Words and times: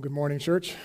Good 0.00 0.12
morning, 0.12 0.38
church. 0.38 0.76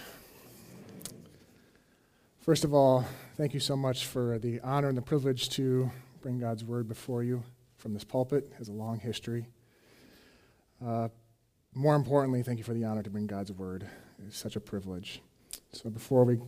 First 2.40 2.64
of 2.64 2.74
all, 2.74 3.06
thank 3.38 3.54
you 3.54 3.60
so 3.60 3.76
much 3.76 4.08
for 4.08 4.40
the 4.40 4.60
honor 4.62 4.88
and 4.88 4.98
the 4.98 5.04
privilege 5.04 5.50
to 5.50 5.92
bring 6.22 6.40
God's 6.40 6.64
word 6.64 6.88
before 6.88 7.22
you 7.22 7.44
from 7.78 7.94
this 7.94 8.04
pulpit. 8.04 8.46
It 8.46 8.54
has 8.58 8.70
a 8.70 8.72
long 8.72 9.00
history. 9.00 9.46
Uh, 10.84 11.10
more 11.76 11.96
importantly, 11.96 12.42
thank 12.42 12.58
you 12.58 12.64
for 12.64 12.74
the 12.74 12.86
honor 12.86 13.04
to 13.04 13.10
bring 13.12 13.28
God's 13.28 13.52
word. 13.52 13.86
It's 14.26 14.38
such 14.38 14.56
a 14.56 14.60
privilege. 14.60 15.22
So 15.74 15.92
before 15.92 16.24
we 16.24 16.40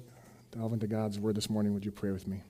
delve 0.50 0.74
into 0.74 0.88
God's 0.88 1.20
word 1.20 1.36
this 1.36 1.52
morning, 1.52 1.74
would 1.76 1.86
you 1.86 1.92
pray 1.92 2.12
with 2.12 2.26
me? 2.26 2.42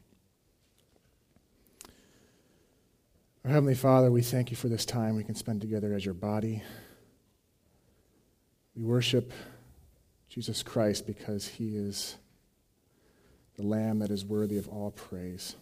Our 3.43 3.51
Heavenly 3.51 3.75
Father, 3.75 4.11
we 4.11 4.21
thank 4.21 4.49
you 4.49 4.55
for 4.55 4.69
this 4.69 4.85
time 4.85 5.17
we 5.17 5.25
can 5.25 5.35
spend 5.35 5.59
together 5.59 5.93
as 5.93 6.05
your 6.05 6.13
body. 6.13 6.63
We 8.77 8.83
worship 8.83 9.33
Jesus 10.35 10.63
Christ 10.63 11.07
because 11.07 11.47
he 11.47 11.77
is 11.77 12.17
the 13.55 13.63
Lamb 13.63 13.99
that 13.99 14.11
is 14.11 14.25
worthy 14.25 14.57
of 14.57 14.67
all 14.67 14.91
praise. 14.91 15.55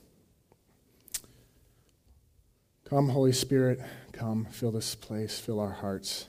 Come, 2.84 3.10
Holy 3.10 3.34
Spirit, 3.34 3.80
come, 4.14 4.46
fill 4.46 4.72
this 4.72 4.96
place, 4.96 5.40
fill 5.40 5.60
our 5.60 5.70
hearts. 5.70 6.26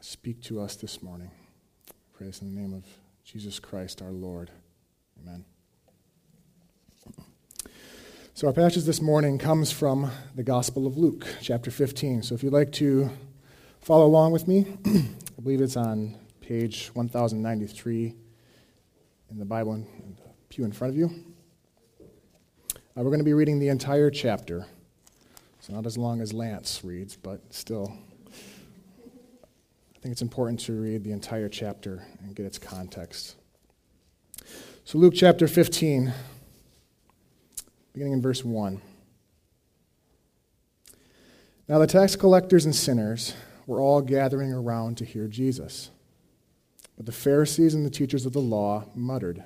Speak 0.00 0.40
to 0.42 0.60
us 0.60 0.76
this 0.76 1.02
morning. 1.02 1.32
Praise 2.12 2.40
in 2.40 2.54
the 2.54 2.60
name 2.60 2.72
of 2.72 2.84
Jesus 3.24 3.58
Christ 3.58 4.00
our 4.00 4.12
Lord. 4.12 4.52
Amen. 5.20 5.44
So, 8.34 8.46
our 8.46 8.52
passage 8.52 8.84
this 8.84 9.02
morning 9.02 9.38
comes 9.38 9.72
from 9.72 10.12
the 10.36 10.44
Gospel 10.44 10.86
of 10.86 10.96
Luke, 10.96 11.26
chapter 11.42 11.72
15. 11.72 12.22
So, 12.22 12.36
if 12.36 12.44
you'd 12.44 12.52
like 12.52 12.70
to 12.72 13.10
follow 13.80 14.06
along 14.06 14.30
with 14.30 14.46
me, 14.46 14.66
I 14.86 15.40
believe 15.42 15.60
it's 15.60 15.76
on 15.76 16.18
page 16.46 16.90
1093 16.92 18.14
in 19.30 19.38
the 19.38 19.46
Bible 19.46 19.72
in 19.72 19.86
the 20.16 20.22
pew 20.50 20.66
in 20.66 20.72
front 20.72 20.92
of 20.92 20.98
you. 20.98 21.10
Uh, 21.98 22.04
we're 22.96 23.04
going 23.04 23.18
to 23.18 23.24
be 23.24 23.32
reading 23.32 23.58
the 23.58 23.68
entire 23.68 24.10
chapter. 24.10 24.66
So, 25.60 25.72
not 25.72 25.86
as 25.86 25.96
long 25.96 26.20
as 26.20 26.34
Lance 26.34 26.84
reads, 26.84 27.16
but 27.16 27.40
still, 27.48 27.96
I 28.28 29.98
think 30.00 30.12
it's 30.12 30.20
important 30.20 30.60
to 30.60 30.78
read 30.78 31.02
the 31.02 31.12
entire 31.12 31.48
chapter 31.48 32.06
and 32.20 32.36
get 32.36 32.44
its 32.44 32.58
context. 32.58 33.36
So, 34.84 34.98
Luke 34.98 35.14
chapter 35.16 35.48
15, 35.48 36.12
beginning 37.94 38.12
in 38.12 38.20
verse 38.20 38.44
1. 38.44 38.82
Now, 41.70 41.78
the 41.78 41.86
tax 41.86 42.16
collectors 42.16 42.66
and 42.66 42.76
sinners 42.76 43.32
were 43.66 43.80
all 43.80 44.02
gathering 44.02 44.52
around 44.52 44.98
to 44.98 45.06
hear 45.06 45.26
Jesus. 45.26 45.88
But 46.96 47.06
the 47.06 47.12
Pharisees 47.12 47.74
and 47.74 47.84
the 47.84 47.90
teachers 47.90 48.26
of 48.26 48.32
the 48.32 48.40
law 48.40 48.84
muttered, 48.94 49.42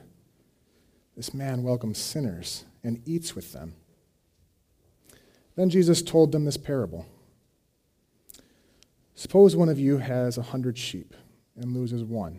This 1.17 1.33
man 1.33 1.63
welcomes 1.63 1.99
sinners 1.99 2.65
and 2.85 3.03
eats 3.07 3.35
with 3.35 3.53
them. 3.53 3.75
Then 5.57 5.71
Jesus 5.71 6.03
told 6.03 6.33
them 6.33 6.45
this 6.45 6.57
parable 6.57 7.07
Suppose 9.15 9.57
one 9.57 9.69
of 9.69 9.81
you 9.81 9.99
has 9.99 10.39
a 10.39 10.43
hundred 10.43 10.79
sheep 10.79 11.13
and 11.57 11.75
loses 11.75 12.05
one. 12.05 12.39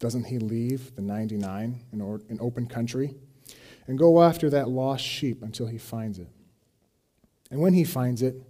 Doesn't 0.00 0.24
he 0.24 0.38
leave 0.38 0.96
the 0.96 1.02
99 1.02 1.80
in, 1.92 2.00
or, 2.00 2.20
in 2.28 2.40
open 2.40 2.66
country 2.66 3.14
and 3.86 3.98
go 3.98 4.22
after 4.22 4.50
that 4.50 4.68
lost 4.68 5.04
sheep 5.04 5.42
until 5.42 5.66
he 5.66 5.78
finds 5.78 6.18
it? 6.18 6.26
And 7.50 7.60
when 7.60 7.74
he 7.74 7.84
finds 7.84 8.22
it, 8.22 8.42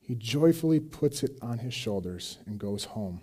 he 0.00 0.14
joyfully 0.14 0.80
puts 0.80 1.22
it 1.22 1.36
on 1.42 1.58
his 1.58 1.74
shoulders 1.74 2.38
and 2.46 2.58
goes 2.58 2.84
home. 2.84 3.20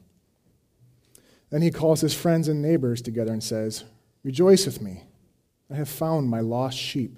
Then 1.50 1.62
he 1.62 1.72
calls 1.72 2.02
his 2.02 2.14
friends 2.14 2.48
and 2.48 2.62
neighbors 2.62 3.02
together 3.02 3.32
and 3.32 3.44
says, 3.44 3.84
Rejoice 4.24 4.66
with 4.66 4.82
me. 4.82 5.04
I 5.72 5.76
have 5.76 5.90
found 5.90 6.30
my 6.30 6.40
lost 6.40 6.78
sheep. 6.78 7.18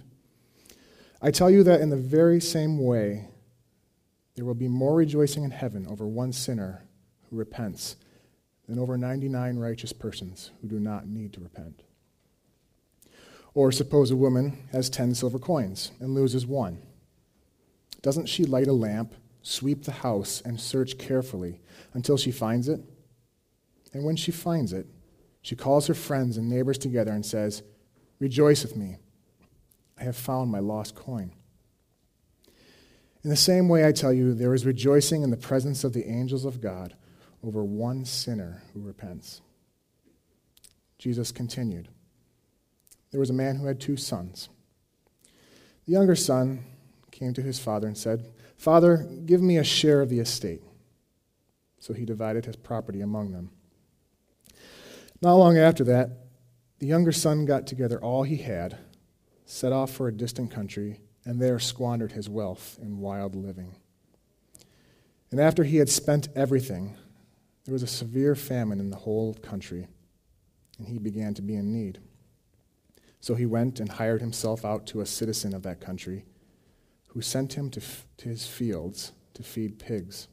I 1.22 1.32
tell 1.32 1.50
you 1.50 1.64
that 1.64 1.82
in 1.82 1.90
the 1.90 1.98
very 1.98 2.40
same 2.40 2.84
way, 2.84 3.30
there 4.36 4.46
will 4.46 4.54
be 4.54 4.68
more 4.68 4.96
rejoicing 4.96 5.44
in 5.44 5.52
heaven 5.52 5.88
over 5.88 6.06
one 6.06 6.32
sinner 6.32 6.86
who 7.30 7.38
repents 7.38 7.96
than 8.68 8.78
over 8.78 8.98
99 8.98 9.58
righteous 9.58 9.94
persons 9.94 10.52
who 10.62 10.68
do 10.68 10.80
not 10.80 11.08
need 11.08 11.34
to 11.34 11.40
repent. 11.40 11.82
Or 13.54 13.72
suppose 13.72 14.12
a 14.12 14.16
woman 14.16 14.68
has 14.72 14.90
10 14.90 15.16
silver 15.16 15.40
coins 15.40 15.92
and 16.00 16.14
loses 16.14 16.46
one. 16.46 16.80
Doesn't 18.04 18.28
she 18.28 18.46
light 18.46 18.68
a 18.68 18.74
lamp, 18.74 19.16
sweep 19.42 19.84
the 19.84 19.92
house, 19.92 20.42
and 20.46 20.60
search 20.60 20.98
carefully 21.00 21.60
until 21.94 22.18
she 22.18 22.32
finds 22.32 22.70
it? 22.70 22.82
And 23.94 24.04
when 24.04 24.16
she 24.16 24.32
finds 24.32 24.74
it, 24.74 24.88
she 25.42 25.56
calls 25.56 25.88
her 25.88 25.94
friends 25.94 26.38
and 26.38 26.50
neighbors 26.50 26.78
together 26.78 27.12
and 27.12 27.26
says, 27.26 27.64
Rejoice 28.20 28.64
with 28.64 28.76
me. 28.76 28.98
I 29.98 30.04
have 30.04 30.16
found 30.16 30.52
my 30.52 30.60
lost 30.60 30.96
coin. 30.96 31.32
In 33.24 33.30
the 33.30 33.36
same 33.36 33.68
way, 33.68 33.86
I 33.86 33.92
tell 33.92 34.14
you, 34.14 34.34
there 34.34 34.54
is 34.54 34.66
rejoicing 34.66 35.24
in 35.24 35.32
the 35.32 35.38
presence 35.38 35.84
of 35.84 35.94
the 35.94 36.08
angels 36.10 36.46
of 36.46 36.62
God 36.62 36.96
over 37.44 37.64
one 37.64 38.06
sinner 38.06 38.64
who 38.74 38.82
repents. 38.82 39.42
Jesus 40.98 41.32
continued 41.32 41.90
There 43.12 43.20
was 43.20 43.30
a 43.30 43.34
man 43.34 43.58
who 43.58 43.68
had 43.68 43.80
two 43.80 43.98
sons. 43.98 44.50
The 45.86 45.94
younger 45.94 46.16
son 46.16 46.66
came 47.12 47.34
to 47.34 47.42
his 47.42 47.60
father 47.60 47.88
and 47.88 47.98
said, 47.98 48.28
Father, 48.58 49.08
give 49.26 49.42
me 49.42 49.58
a 49.58 49.64
share 49.64 50.02
of 50.02 50.10
the 50.10 50.20
estate. 50.20 50.62
So 51.80 51.94
he 51.94 52.06
divided 52.06 52.46
his 52.46 52.56
property 52.56 53.02
among 53.02 53.32
them. 53.32 53.52
Not 55.22 55.36
long 55.36 55.58
after 55.58 55.84
that, 55.86 56.12
the 56.80 56.86
younger 56.86 57.12
son 57.12 57.46
got 57.46 57.66
together 57.66 58.00
all 58.00 58.24
he 58.24 58.38
had, 58.38 58.78
set 59.46 59.72
off 59.72 59.92
for 59.92 60.08
a 60.08 60.14
distant 60.14 60.52
country, 60.52 61.00
and 61.26 61.42
there 61.42 61.60
squandered 61.60 62.12
his 62.12 62.30
wealth 62.30 62.78
in 62.82 63.00
wild 63.00 63.36
living. 63.36 63.76
And 65.32 65.40
after 65.40 65.64
he 65.64 65.78
had 65.78 65.90
spent 65.90 66.30
everything, 66.36 66.96
there 67.66 67.74
was 67.74 67.84
a 67.84 67.88
severe 67.88 68.36
famine 68.36 68.80
in 68.80 68.92
the 68.92 68.98
whole 68.98 69.34
country, 69.34 69.88
and 70.78 70.88
he 70.88 71.00
began 71.00 71.34
to 71.34 71.42
be 71.42 71.56
in 71.56 71.74
need. 71.74 72.00
So 73.20 73.34
he 73.34 73.48
went 73.48 73.80
and 73.80 73.90
hired 73.90 74.22
himself 74.22 74.64
out 74.64 74.86
to 74.88 75.02
a 75.02 75.06
citizen 75.06 75.56
of 75.56 75.64
that 75.64 75.82
country, 75.82 76.26
who 77.08 77.22
sent 77.22 77.54
him 77.54 77.72
to, 77.72 77.82
f- 77.82 78.06
to 78.18 78.30
his 78.30 78.46
fields 78.46 79.14
to 79.34 79.42
feed 79.42 79.80
pigs. 79.80 80.28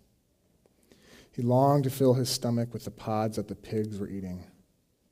He 1.33 1.41
longed 1.41 1.85
to 1.85 1.91
fill 1.91 2.15
his 2.15 2.29
stomach 2.29 2.75
with 2.75 2.85
the 2.85 2.91
pods 2.91 3.37
that 3.37 3.49
the 3.49 3.55
pigs 3.55 3.99
were 3.99 4.09
eating 4.09 4.45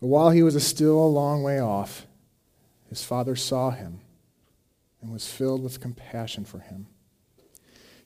But 0.00 0.08
while 0.08 0.30
he 0.30 0.42
was 0.42 0.64
still 0.66 0.98
a 0.98 1.06
long 1.06 1.42
way 1.42 1.58
off, 1.58 2.06
his 2.88 3.02
father 3.02 3.34
saw 3.34 3.70
him 3.70 4.00
and 5.00 5.12
was 5.12 5.30
filled 5.30 5.62
with 5.62 5.80
compassion 5.80 6.44
for 6.44 6.58
him. 6.58 6.86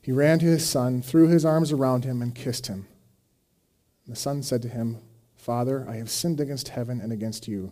He 0.01 0.11
ran 0.11 0.39
to 0.39 0.45
his 0.45 0.67
son, 0.67 1.01
threw 1.01 1.27
his 1.27 1.45
arms 1.45 1.71
around 1.71 2.05
him, 2.05 2.21
and 2.21 2.33
kissed 2.33 2.67
him. 2.67 2.87
The 4.07 4.15
son 4.15 4.41
said 4.41 4.61
to 4.63 4.69
him, 4.69 4.97
Father, 5.35 5.85
I 5.87 5.97
have 5.97 6.09
sinned 6.09 6.39
against 6.39 6.69
heaven 6.69 6.99
and 7.01 7.11
against 7.11 7.47
you. 7.47 7.71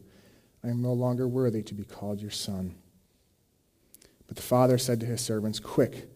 I 0.64 0.68
am 0.68 0.82
no 0.82 0.94
longer 0.94 1.28
worthy 1.28 1.64
to 1.64 1.74
be 1.74 1.84
called 1.84 2.22
your 2.22 2.32
son. 2.32 2.76
But 4.28 4.36
the 4.36 4.44
father 4.44 4.78
said 4.78 5.00
to 5.00 5.06
his 5.06 5.22
servants, 5.22 5.60
Quick, 5.60 6.10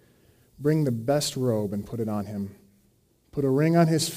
bring 0.60 0.84
the 0.84 0.92
best 0.92 1.36
robe 1.36 1.74
and 1.74 1.86
put 1.86 2.00
it 2.00 2.10
on 2.10 2.26
him. 2.26 2.56
Put 3.32 3.46
a 3.46 3.50
ring 3.50 3.76
on 3.76 3.88
his 3.88 4.10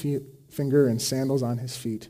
finger 0.49 0.87
and 0.87 1.01
sandals 1.01 1.41
on 1.41 1.57
his 1.57 1.75
feet 1.75 2.09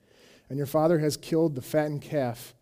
and 0.51 0.57
your 0.57 0.67
father 0.67 0.99
has 0.99 1.15
killed 1.15 1.55
the 1.55 1.61
fattened 1.61 2.01
calf 2.01 2.53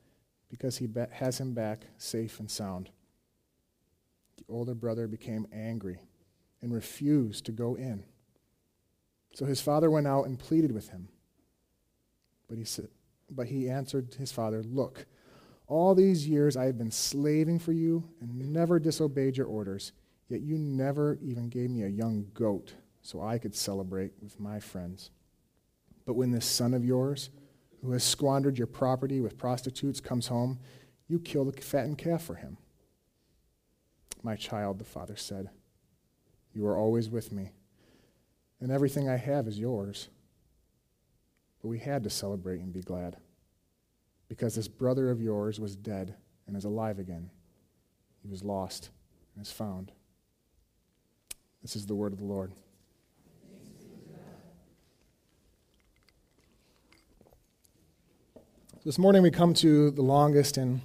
because 0.47 0.77
he 0.77 0.87
has 1.09 1.39
him 1.39 1.55
back 1.55 1.87
safe 1.97 2.39
and 2.39 2.51
sound. 2.51 2.91
The 4.37 4.43
older 4.47 4.75
brother 4.75 5.07
became 5.07 5.47
angry 5.51 5.97
and 6.61 6.71
refused 6.71 7.47
to 7.47 7.51
go 7.51 7.73
in. 7.73 8.03
So 9.33 9.45
his 9.45 9.59
father 9.59 9.89
went 9.89 10.05
out 10.05 10.27
and 10.27 10.37
pleaded 10.37 10.71
with 10.71 10.89
him. 10.89 11.07
But 12.47 12.59
he, 12.59 12.63
said, 12.63 12.89
but 13.27 13.47
he 13.47 13.67
answered 13.67 14.13
his 14.19 14.31
father, 14.31 14.61
Look, 14.61 15.07
all 15.65 15.95
these 15.95 16.27
years 16.27 16.55
I 16.55 16.65
have 16.65 16.77
been 16.77 16.91
slaving 16.91 17.57
for 17.57 17.71
you 17.71 18.07
and 18.21 18.53
never 18.53 18.77
disobeyed 18.77 19.35
your 19.35 19.47
orders, 19.47 19.93
yet 20.27 20.41
you 20.41 20.59
never 20.59 21.17
even 21.23 21.49
gave 21.49 21.71
me 21.71 21.81
a 21.81 21.87
young 21.87 22.27
goat 22.35 22.75
so 23.01 23.23
I 23.23 23.39
could 23.39 23.55
celebrate 23.55 24.11
with 24.21 24.39
my 24.39 24.59
friends. 24.59 25.09
But 26.05 26.13
when 26.13 26.29
this 26.29 26.45
son 26.45 26.75
of 26.75 26.85
yours, 26.85 27.31
who 27.81 27.91
has 27.91 28.03
squandered 28.03 28.57
your 28.57 28.67
property 28.67 29.21
with 29.21 29.37
prostitutes, 29.37 29.99
comes 29.99 30.27
home, 30.27 30.59
you 31.07 31.19
kill 31.19 31.45
the 31.45 31.61
fattened 31.61 31.97
calf 31.97 32.21
for 32.23 32.35
him. 32.35 32.57
My 34.21 34.35
child, 34.35 34.79
the 34.79 34.85
father 34.85 35.15
said, 35.15 35.49
you 36.53 36.65
are 36.65 36.77
always 36.77 37.09
with 37.09 37.31
me, 37.31 37.51
and 38.59 38.71
everything 38.71 39.07
I 39.07 39.17
have 39.17 39.47
is 39.47 39.59
yours. 39.59 40.09
But 41.61 41.69
we 41.69 41.79
had 41.79 42.03
to 42.03 42.09
celebrate 42.09 42.59
and 42.59 42.73
be 42.73 42.81
glad, 42.81 43.17
because 44.27 44.55
this 44.55 44.67
brother 44.67 45.09
of 45.09 45.21
yours 45.21 45.59
was 45.59 45.75
dead 45.75 46.15
and 46.47 46.57
is 46.57 46.65
alive 46.65 46.99
again. 46.99 47.29
He 48.21 48.27
was 48.27 48.43
lost 48.43 48.89
and 49.35 49.45
is 49.45 49.51
found. 49.51 49.91
This 51.61 51.75
is 51.75 51.85
the 51.85 51.95
word 51.95 52.13
of 52.13 52.19
the 52.19 52.25
Lord. 52.25 52.51
This 58.85 58.97
morning 58.97 59.23
we 59.23 59.29
come 59.29 59.53
to 59.55 59.91
the 59.91 60.01
longest 60.01 60.55
and 60.55 60.79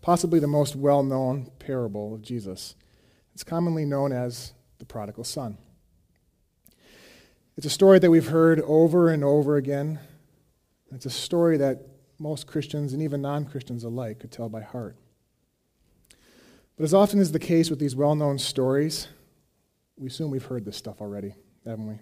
possibly 0.00 0.40
the 0.40 0.46
most 0.46 0.74
well 0.74 1.02
known 1.02 1.50
parable 1.58 2.14
of 2.14 2.22
Jesus. 2.22 2.74
It's 3.34 3.44
commonly 3.44 3.84
known 3.84 4.12
as 4.12 4.54
the 4.78 4.86
prodigal 4.86 5.24
son. 5.24 5.58
It's 7.58 7.66
a 7.66 7.70
story 7.70 7.98
that 7.98 8.10
we've 8.10 8.28
heard 8.28 8.62
over 8.62 9.10
and 9.10 9.22
over 9.22 9.56
again. 9.56 9.98
It's 10.90 11.04
a 11.04 11.10
story 11.10 11.58
that 11.58 11.82
most 12.18 12.46
Christians 12.46 12.94
and 12.94 13.02
even 13.02 13.20
non 13.20 13.44
Christians 13.44 13.84
alike 13.84 14.20
could 14.20 14.32
tell 14.32 14.48
by 14.48 14.62
heart. 14.62 14.96
But 16.78 16.84
as 16.84 16.94
often 16.94 17.18
is 17.18 17.32
the 17.32 17.38
case 17.38 17.68
with 17.68 17.78
these 17.78 17.94
well 17.94 18.14
known 18.14 18.38
stories, 18.38 19.08
we 19.98 20.08
assume 20.08 20.30
we've 20.30 20.46
heard 20.46 20.64
this 20.64 20.78
stuff 20.78 21.02
already, 21.02 21.34
haven't 21.66 21.88
we? 21.88 21.98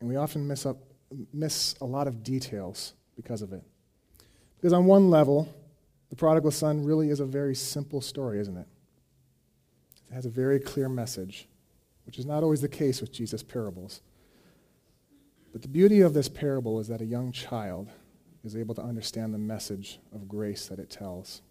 And 0.00 0.08
we 0.08 0.16
often 0.16 0.48
miss, 0.48 0.66
up, 0.66 0.78
miss 1.32 1.76
a 1.80 1.84
lot 1.84 2.08
of 2.08 2.24
details 2.24 2.94
because 3.14 3.42
of 3.42 3.52
it. 3.52 3.62
Because 4.62 4.72
on 4.72 4.84
one 4.84 5.10
level, 5.10 5.52
the 6.08 6.14
prodigal 6.14 6.52
son 6.52 6.84
really 6.84 7.10
is 7.10 7.18
a 7.18 7.26
very 7.26 7.52
simple 7.52 8.00
story, 8.00 8.38
isn't 8.38 8.56
it? 8.56 8.68
It 10.08 10.14
has 10.14 10.24
a 10.24 10.30
very 10.30 10.60
clear 10.60 10.88
message, 10.88 11.48
which 12.06 12.16
is 12.16 12.24
not 12.24 12.44
always 12.44 12.60
the 12.60 12.68
case 12.68 13.00
with 13.00 13.10
Jesus' 13.10 13.42
parables. 13.42 14.02
But 15.52 15.62
the 15.62 15.68
beauty 15.68 16.00
of 16.00 16.14
this 16.14 16.28
parable 16.28 16.78
is 16.78 16.86
that 16.86 17.00
a 17.00 17.04
young 17.04 17.32
child 17.32 17.88
is 18.44 18.54
able 18.54 18.76
to 18.76 18.82
understand 18.82 19.34
the 19.34 19.38
message 19.38 19.98
of 20.14 20.28
grace 20.28 20.68
that 20.68 20.78
it 20.78 20.90
tells. 20.90 21.42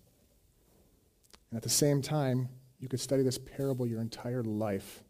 And 1.49 1.57
at 1.57 1.63
the 1.63 1.69
same 1.69 2.01
time, 2.01 2.47
you 2.79 2.87
could 2.87 3.01
study 3.01 3.23
this 3.23 3.37
parable 3.37 3.85
your 3.85 3.99
entire 3.99 4.41
life 4.41 5.03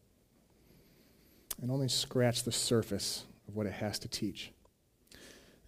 and 1.62 1.70
only 1.70 1.88
scratch 1.88 2.46
the 2.46 2.52
surface 2.52 3.26
of 3.48 3.56
what 3.56 3.68
it 3.68 3.74
has 3.74 4.00
to 4.00 4.08
teach. 4.08 4.54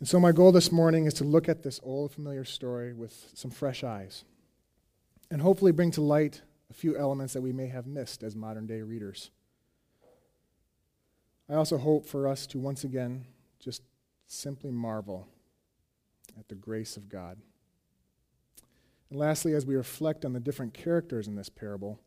And 0.03 0.07
so, 0.09 0.19
my 0.19 0.33
goal 0.33 0.51
this 0.51 0.69
morning 0.69 1.05
is 1.05 1.13
to 1.13 1.23
look 1.23 1.47
at 1.47 1.63
this 1.63 1.79
old 1.81 2.11
familiar 2.11 2.43
story 2.43 2.91
with 2.91 3.31
some 3.35 3.49
fresh 3.49 3.85
eyes 3.85 4.25
and 5.31 5.41
hopefully 5.41 5.71
bring 5.71 5.91
to 5.91 6.01
light 6.01 6.41
a 6.69 6.73
few 6.73 6.97
elements 6.97 7.31
that 7.31 7.41
we 7.41 7.53
may 7.53 7.67
have 7.67 7.87
missed 7.87 8.21
as 8.21 8.35
modern 8.35 8.67
day 8.67 8.81
readers. 8.81 9.31
I 11.49 11.53
also 11.53 11.77
hope 11.77 12.05
for 12.05 12.27
us 12.27 12.45
to 12.47 12.59
once 12.59 12.83
again 12.83 13.27
just 13.61 13.81
simply 14.27 14.71
marvel 14.71 15.25
at 16.37 16.49
the 16.49 16.55
grace 16.55 16.97
of 16.97 17.07
God. 17.07 17.37
And 19.09 19.17
lastly, 19.17 19.53
as 19.53 19.65
we 19.65 19.77
reflect 19.77 20.25
on 20.25 20.33
the 20.33 20.41
different 20.41 20.73
characters 20.73 21.29
in 21.29 21.35
this 21.35 21.47
parable, 21.47 21.97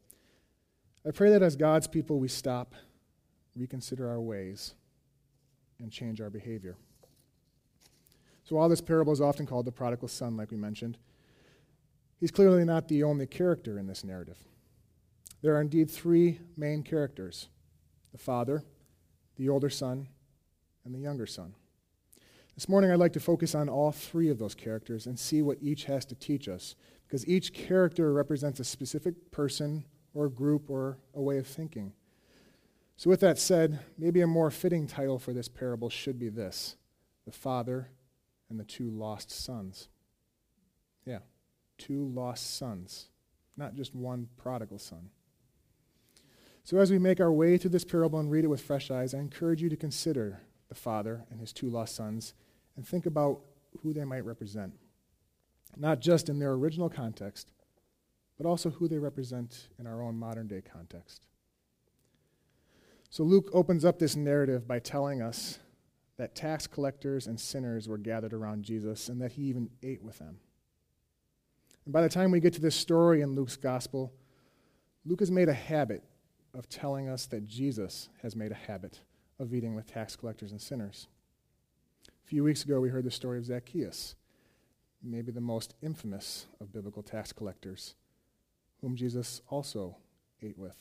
I 1.08 1.12
pray 1.12 1.30
that 1.30 1.42
as 1.42 1.56
God's 1.56 1.86
people 1.86 2.18
we 2.18 2.28
stop, 2.28 2.74
reconsider 3.54 4.06
our 4.06 4.20
ways, 4.20 4.74
and 5.80 5.90
change 5.90 6.20
our 6.20 6.28
behavior. 6.28 6.76
So, 8.46 8.54
while 8.54 8.68
this 8.68 8.80
parable 8.80 9.12
is 9.12 9.20
often 9.20 9.44
called 9.44 9.66
the 9.66 9.72
prodigal 9.72 10.06
son, 10.06 10.36
like 10.36 10.52
we 10.52 10.56
mentioned, 10.56 10.98
he's 12.20 12.30
clearly 12.30 12.64
not 12.64 12.86
the 12.86 13.02
only 13.02 13.26
character 13.26 13.76
in 13.76 13.88
this 13.88 14.04
narrative. 14.04 14.38
There 15.42 15.56
are 15.56 15.60
indeed 15.60 15.90
three 15.90 16.38
main 16.56 16.84
characters 16.84 17.48
the 18.12 18.18
father, 18.18 18.62
the 19.36 19.48
older 19.48 19.68
son, 19.68 20.06
and 20.84 20.94
the 20.94 21.00
younger 21.00 21.26
son. 21.26 21.54
This 22.54 22.68
morning, 22.68 22.92
I'd 22.92 23.00
like 23.00 23.12
to 23.14 23.20
focus 23.20 23.54
on 23.54 23.68
all 23.68 23.90
three 23.90 24.28
of 24.28 24.38
those 24.38 24.54
characters 24.54 25.06
and 25.06 25.18
see 25.18 25.42
what 25.42 25.58
each 25.60 25.84
has 25.86 26.04
to 26.06 26.14
teach 26.14 26.48
us, 26.48 26.76
because 27.06 27.26
each 27.26 27.52
character 27.52 28.12
represents 28.12 28.60
a 28.60 28.64
specific 28.64 29.32
person 29.32 29.84
or 30.14 30.28
group 30.28 30.70
or 30.70 30.98
a 31.14 31.20
way 31.20 31.38
of 31.38 31.48
thinking. 31.48 31.94
So, 32.96 33.10
with 33.10 33.18
that 33.20 33.40
said, 33.40 33.80
maybe 33.98 34.20
a 34.20 34.26
more 34.28 34.52
fitting 34.52 34.86
title 34.86 35.18
for 35.18 35.32
this 35.32 35.48
parable 35.48 35.90
should 35.90 36.20
be 36.20 36.28
this 36.28 36.76
The 37.24 37.32
Father 37.32 37.88
and 38.48 38.58
the 38.58 38.64
Two 38.64 38.90
Lost 38.90 39.30
Sons. 39.30 39.88
Yeah, 41.06 41.20
two 41.78 42.04
lost 42.08 42.56
sons, 42.56 43.08
not 43.56 43.74
just 43.74 43.94
one 43.94 44.28
prodigal 44.36 44.78
son. 44.78 45.10
So, 46.64 46.78
as 46.78 46.90
we 46.90 46.98
make 46.98 47.20
our 47.20 47.32
way 47.32 47.56
through 47.56 47.70
this 47.70 47.84
parable 47.84 48.18
and 48.18 48.30
read 48.30 48.44
it 48.44 48.48
with 48.48 48.60
fresh 48.60 48.90
eyes, 48.90 49.14
I 49.14 49.18
encourage 49.18 49.62
you 49.62 49.68
to 49.68 49.76
consider 49.76 50.40
the 50.68 50.74
father 50.74 51.24
and 51.30 51.40
his 51.40 51.52
two 51.52 51.70
lost 51.70 51.94
sons 51.94 52.34
and 52.76 52.86
think 52.86 53.06
about 53.06 53.40
who 53.82 53.92
they 53.92 54.04
might 54.04 54.24
represent. 54.24 54.74
Not 55.76 56.00
just 56.00 56.28
in 56.28 56.40
their 56.40 56.52
original 56.52 56.90
context, 56.90 57.52
but 58.36 58.46
also 58.46 58.70
who 58.70 58.88
they 58.88 58.98
represent 58.98 59.68
in 59.78 59.86
our 59.86 60.02
own 60.02 60.18
modern 60.18 60.48
day 60.48 60.60
context. 60.60 61.26
So, 63.10 63.22
Luke 63.22 63.48
opens 63.52 63.84
up 63.84 64.00
this 64.00 64.16
narrative 64.16 64.66
by 64.66 64.80
telling 64.80 65.22
us 65.22 65.60
that 66.18 66.34
tax 66.34 66.66
collectors 66.66 67.26
and 67.26 67.38
sinners 67.38 67.88
were 67.88 67.98
gathered 67.98 68.32
around 68.32 68.64
Jesus 68.64 69.08
and 69.08 69.20
that 69.20 69.32
he 69.32 69.42
even 69.42 69.70
ate 69.82 70.02
with 70.02 70.18
them. 70.18 70.38
And 71.84 71.92
by 71.92 72.02
the 72.02 72.08
time 72.08 72.30
we 72.30 72.40
get 72.40 72.54
to 72.54 72.60
this 72.60 72.74
story 72.74 73.20
in 73.20 73.34
Luke's 73.34 73.56
gospel, 73.56 74.12
Luke 75.04 75.20
has 75.20 75.30
made 75.30 75.48
a 75.48 75.54
habit 75.54 76.02
of 76.54 76.68
telling 76.68 77.08
us 77.08 77.26
that 77.26 77.46
Jesus 77.46 78.08
has 78.22 78.34
made 78.34 78.50
a 78.50 78.56
habit 78.56 79.00
of 79.38 79.54
eating 79.54 79.74
with 79.74 79.86
tax 79.86 80.16
collectors 80.16 80.50
and 80.50 80.60
sinners. 80.60 81.06
A 82.08 82.28
few 82.28 82.42
weeks 82.42 82.64
ago, 82.64 82.80
we 82.80 82.88
heard 82.88 83.04
the 83.04 83.10
story 83.10 83.38
of 83.38 83.44
Zacchaeus, 83.44 84.16
maybe 85.02 85.30
the 85.30 85.40
most 85.40 85.74
infamous 85.82 86.46
of 86.60 86.72
biblical 86.72 87.02
tax 87.02 87.32
collectors, 87.32 87.94
whom 88.80 88.96
Jesus 88.96 89.42
also 89.48 89.96
ate 90.42 90.58
with. 90.58 90.76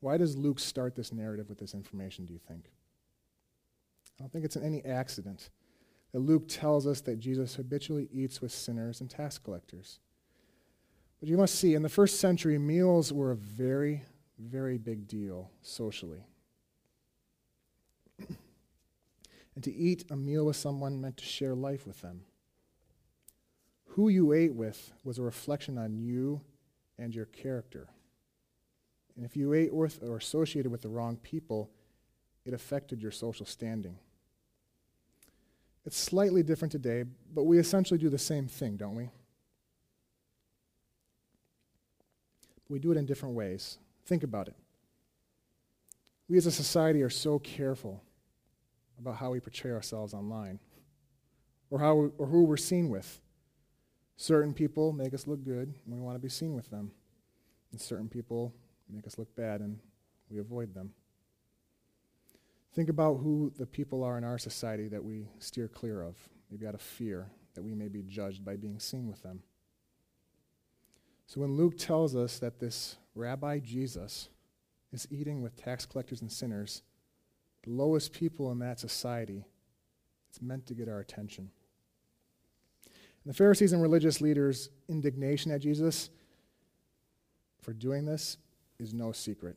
Why 0.00 0.16
does 0.16 0.36
Luke 0.36 0.60
start 0.60 0.94
this 0.94 1.12
narrative 1.12 1.48
with 1.48 1.58
this 1.58 1.74
information, 1.74 2.26
do 2.26 2.32
you 2.32 2.40
think? 2.46 2.70
I 4.18 4.22
don't 4.22 4.32
think 4.32 4.44
it's 4.44 4.56
any 4.56 4.84
accident 4.84 5.50
that 6.12 6.20
Luke 6.20 6.48
tells 6.48 6.86
us 6.86 7.00
that 7.02 7.18
Jesus 7.18 7.54
habitually 7.54 8.08
eats 8.12 8.40
with 8.40 8.50
sinners 8.52 9.00
and 9.00 9.08
tax 9.10 9.38
collectors. 9.38 10.00
But 11.20 11.28
you 11.28 11.36
must 11.36 11.56
see, 11.56 11.74
in 11.74 11.82
the 11.82 11.88
first 11.88 12.20
century, 12.20 12.58
meals 12.58 13.12
were 13.12 13.32
a 13.32 13.36
very, 13.36 14.04
very 14.38 14.78
big 14.78 15.06
deal 15.06 15.50
socially. 15.62 16.26
and 19.54 19.64
to 19.64 19.74
eat 19.74 20.04
a 20.10 20.16
meal 20.16 20.46
with 20.46 20.56
someone 20.56 21.00
meant 21.00 21.16
to 21.18 21.24
share 21.24 21.54
life 21.54 21.86
with 21.86 22.00
them. 22.00 22.22
Who 23.92 24.08
you 24.08 24.32
ate 24.32 24.54
with 24.54 24.92
was 25.04 25.18
a 25.18 25.22
reflection 25.22 25.76
on 25.76 25.98
you 25.98 26.40
and 26.98 27.14
your 27.14 27.26
character. 27.26 27.88
And 29.16 29.24
if 29.24 29.36
you 29.36 29.52
ate 29.52 29.74
with 29.74 30.00
or 30.02 30.16
associated 30.16 30.70
with 30.70 30.82
the 30.82 30.88
wrong 30.88 31.16
people, 31.16 31.70
it 32.44 32.54
affected 32.54 33.02
your 33.02 33.10
social 33.10 33.44
standing. 33.44 33.98
It's 35.88 35.96
slightly 35.96 36.42
different 36.42 36.70
today, 36.70 37.04
but 37.34 37.44
we 37.44 37.58
essentially 37.58 37.96
do 37.96 38.10
the 38.10 38.18
same 38.18 38.46
thing, 38.46 38.76
don't 38.76 38.94
we? 38.94 39.08
we 42.68 42.78
do 42.78 42.92
it 42.92 42.98
in 42.98 43.06
different 43.06 43.34
ways. 43.34 43.78
Think 44.04 44.22
about 44.22 44.48
it. 44.48 44.54
We 46.28 46.36
as 46.36 46.44
a 46.44 46.50
society 46.50 47.02
are 47.02 47.08
so 47.08 47.38
careful 47.38 48.02
about 48.98 49.16
how 49.16 49.30
we 49.30 49.40
portray 49.40 49.70
ourselves 49.70 50.12
online 50.12 50.58
or, 51.70 51.78
how 51.78 51.94
we, 51.94 52.10
or 52.18 52.26
who 52.26 52.44
we're 52.44 52.58
seen 52.58 52.90
with. 52.90 53.22
Certain 54.18 54.52
people 54.52 54.92
make 54.92 55.14
us 55.14 55.26
look 55.26 55.42
good, 55.42 55.72
and 55.86 55.94
we 55.94 56.02
want 56.02 56.16
to 56.16 56.20
be 56.20 56.28
seen 56.28 56.54
with 56.54 56.68
them. 56.68 56.90
And 57.72 57.80
certain 57.80 58.10
people 58.10 58.52
make 58.90 59.06
us 59.06 59.16
look 59.16 59.34
bad, 59.34 59.62
and 59.62 59.78
we 60.28 60.38
avoid 60.38 60.74
them. 60.74 60.92
Think 62.74 62.88
about 62.88 63.14
who 63.14 63.52
the 63.56 63.66
people 63.66 64.04
are 64.04 64.18
in 64.18 64.24
our 64.24 64.38
society 64.38 64.88
that 64.88 65.04
we 65.04 65.28
steer 65.38 65.68
clear 65.68 66.02
of, 66.02 66.16
maybe 66.50 66.66
out 66.66 66.74
of 66.74 66.82
fear 66.82 67.30
that 67.54 67.62
we 67.62 67.74
may 67.74 67.88
be 67.88 68.02
judged 68.02 68.44
by 68.44 68.56
being 68.56 68.78
seen 68.78 69.08
with 69.08 69.22
them. 69.22 69.42
So 71.26 71.40
when 71.40 71.56
Luke 71.56 71.76
tells 71.76 72.14
us 72.14 72.38
that 72.38 72.60
this 72.60 72.96
Rabbi 73.14 73.58
Jesus 73.58 74.28
is 74.92 75.08
eating 75.10 75.42
with 75.42 75.56
tax 75.56 75.84
collectors 75.84 76.22
and 76.22 76.30
sinners, 76.30 76.82
the 77.64 77.70
lowest 77.70 78.12
people 78.12 78.50
in 78.52 78.60
that 78.60 78.78
society, 78.78 79.44
it's 80.30 80.40
meant 80.40 80.66
to 80.66 80.74
get 80.74 80.88
our 80.88 81.00
attention. 81.00 81.50
And 82.84 83.34
the 83.34 83.36
Pharisees 83.36 83.72
and 83.72 83.82
religious 83.82 84.20
leaders' 84.20 84.70
indignation 84.88 85.50
at 85.50 85.60
Jesus 85.60 86.10
for 87.60 87.72
doing 87.72 88.04
this 88.06 88.38
is 88.78 88.94
no 88.94 89.12
secret 89.12 89.56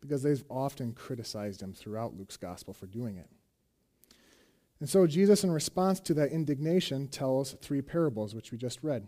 because 0.00 0.22
they've 0.22 0.44
often 0.48 0.92
criticized 0.92 1.62
him 1.62 1.72
throughout 1.72 2.16
Luke's 2.16 2.36
gospel 2.36 2.72
for 2.72 2.86
doing 2.86 3.16
it. 3.16 3.28
And 4.80 4.88
so 4.88 5.06
Jesus, 5.06 5.42
in 5.42 5.50
response 5.50 5.98
to 6.00 6.14
that 6.14 6.30
indignation, 6.30 7.08
tells 7.08 7.52
three 7.54 7.82
parables, 7.82 8.34
which 8.34 8.52
we 8.52 8.58
just 8.58 8.82
read. 8.82 9.06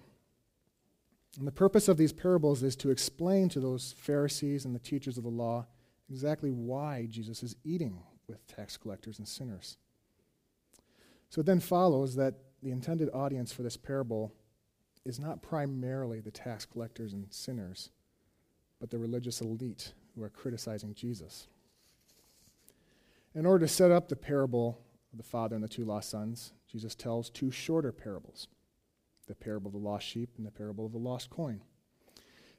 And 1.38 1.46
the 1.46 1.52
purpose 1.52 1.86
of 1.88 1.96
these 1.96 2.12
parables 2.12 2.62
is 2.62 2.74
to 2.76 2.90
explain 2.90 3.48
to 3.50 3.60
those 3.60 3.94
Pharisees 3.98 4.64
and 4.64 4.74
the 4.74 4.80
teachers 4.80 5.16
of 5.16 5.22
the 5.22 5.30
law 5.30 5.66
exactly 6.10 6.50
why 6.50 7.06
Jesus 7.08 7.42
is 7.44 7.54
eating 7.62 8.02
with 8.26 8.44
tax 8.48 8.76
collectors 8.76 9.18
and 9.18 9.28
sinners. 9.28 9.76
So 11.28 11.40
it 11.40 11.46
then 11.46 11.60
follows 11.60 12.16
that 12.16 12.34
the 12.62 12.72
intended 12.72 13.08
audience 13.14 13.52
for 13.52 13.62
this 13.62 13.76
parable 13.76 14.34
is 15.04 15.20
not 15.20 15.40
primarily 15.40 16.20
the 16.20 16.32
tax 16.32 16.64
collectors 16.64 17.12
and 17.12 17.32
sinners, 17.32 17.90
but 18.80 18.90
the 18.90 18.98
religious 18.98 19.40
elite 19.40 19.92
who 20.20 20.26
are 20.26 20.30
criticizing 20.30 20.94
Jesus. 20.94 21.48
In 23.34 23.46
order 23.46 23.66
to 23.66 23.72
set 23.72 23.90
up 23.90 24.08
the 24.08 24.16
parable 24.16 24.78
of 25.12 25.18
the 25.18 25.24
father 25.24 25.54
and 25.54 25.64
the 25.64 25.68
two 25.68 25.84
lost 25.84 26.10
sons, 26.10 26.52
Jesus 26.70 26.94
tells 26.94 27.30
two 27.30 27.50
shorter 27.50 27.90
parables 27.90 28.48
the 29.26 29.34
parable 29.34 29.68
of 29.68 29.72
the 29.72 29.78
lost 29.78 30.06
sheep 30.06 30.30
and 30.36 30.46
the 30.46 30.50
parable 30.50 30.84
of 30.84 30.92
the 30.92 30.98
lost 30.98 31.30
coin. 31.30 31.60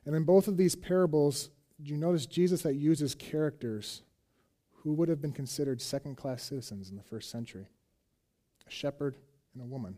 And 0.05 0.15
in 0.15 0.23
both 0.23 0.47
of 0.47 0.55
these 0.55 0.73
parables, 0.73 1.49
you 1.83 1.97
notice 1.97 2.25
Jesus 2.25 2.61
that 2.61 2.75
uses 2.75 3.13
characters 3.13 4.03
who 4.77 4.93
would 4.93 5.09
have 5.09 5.21
been 5.21 5.33
considered 5.33 5.81
second 5.81 6.15
class 6.15 6.43
citizens 6.43 6.89
in 6.89 6.95
the 6.95 7.03
first 7.03 7.29
century? 7.29 7.67
A 8.65 8.71
shepherd 8.71 9.17
and 9.53 9.61
a 9.61 9.65
woman. 9.65 9.97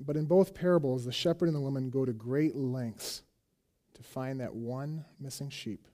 But 0.00 0.16
in 0.16 0.26
both 0.26 0.54
parables, 0.54 1.04
the 1.04 1.12
shepherd 1.12 1.46
and 1.46 1.56
the 1.56 1.60
woman 1.60 1.90
go 1.90 2.04
to 2.04 2.12
great 2.12 2.54
lengths 2.54 3.22
to 3.94 4.02
find 4.02 4.40
that 4.40 4.54
one 4.54 5.04
missing 5.20 5.50
sheep 5.50 5.86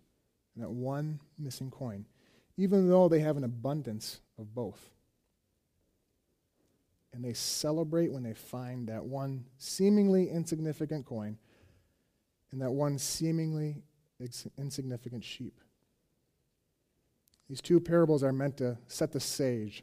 and 0.55 0.65
that 0.65 0.71
one 0.71 1.21
missing 1.39 1.71
coin, 1.71 2.07
even 2.57 2.89
though 2.89 3.09
they 3.09 3.21
have 3.21 3.37
an 3.37 3.45
abundance 3.45 4.21
of 4.39 4.55
both 4.55 4.91
and 7.13 7.25
they 7.25 7.33
celebrate 7.33 8.13
when 8.13 8.23
they 8.23 8.35
find 8.35 8.89
that 8.89 9.05
one 9.05 9.45
seemingly 9.59 10.29
insignificant 10.29 11.05
coin 11.05 11.37
and 12.53 12.61
that 12.61 12.71
one 12.71 12.99
seemingly 12.99 13.83
insignificant 14.59 15.25
sheep. 15.25 15.61
These 17.49 17.61
two 17.61 17.81
parables 17.81 18.23
are 18.23 18.33
meant 18.33 18.59
to 18.59 18.79
set 18.87 19.13
the 19.13 19.21
stage 19.21 19.83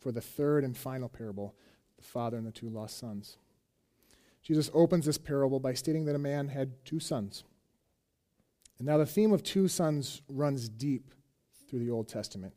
for 0.00 0.10
the 0.10 0.20
third 0.20 0.64
and 0.64 0.76
final 0.76 1.08
parable 1.08 1.54
the 1.96 2.04
father 2.04 2.36
and 2.36 2.46
the 2.46 2.52
two 2.52 2.68
lost 2.68 2.98
sons. 2.98 3.38
Jesus 4.48 4.70
opens 4.72 5.04
this 5.04 5.18
parable 5.18 5.60
by 5.60 5.74
stating 5.74 6.06
that 6.06 6.14
a 6.14 6.18
man 6.18 6.48
had 6.48 6.82
two 6.86 6.98
sons. 6.98 7.44
And 8.78 8.88
now 8.88 8.96
the 8.96 9.04
theme 9.04 9.30
of 9.30 9.42
two 9.42 9.68
sons 9.68 10.22
runs 10.26 10.70
deep 10.70 11.12
through 11.68 11.80
the 11.80 11.90
Old 11.90 12.08
Testament. 12.08 12.54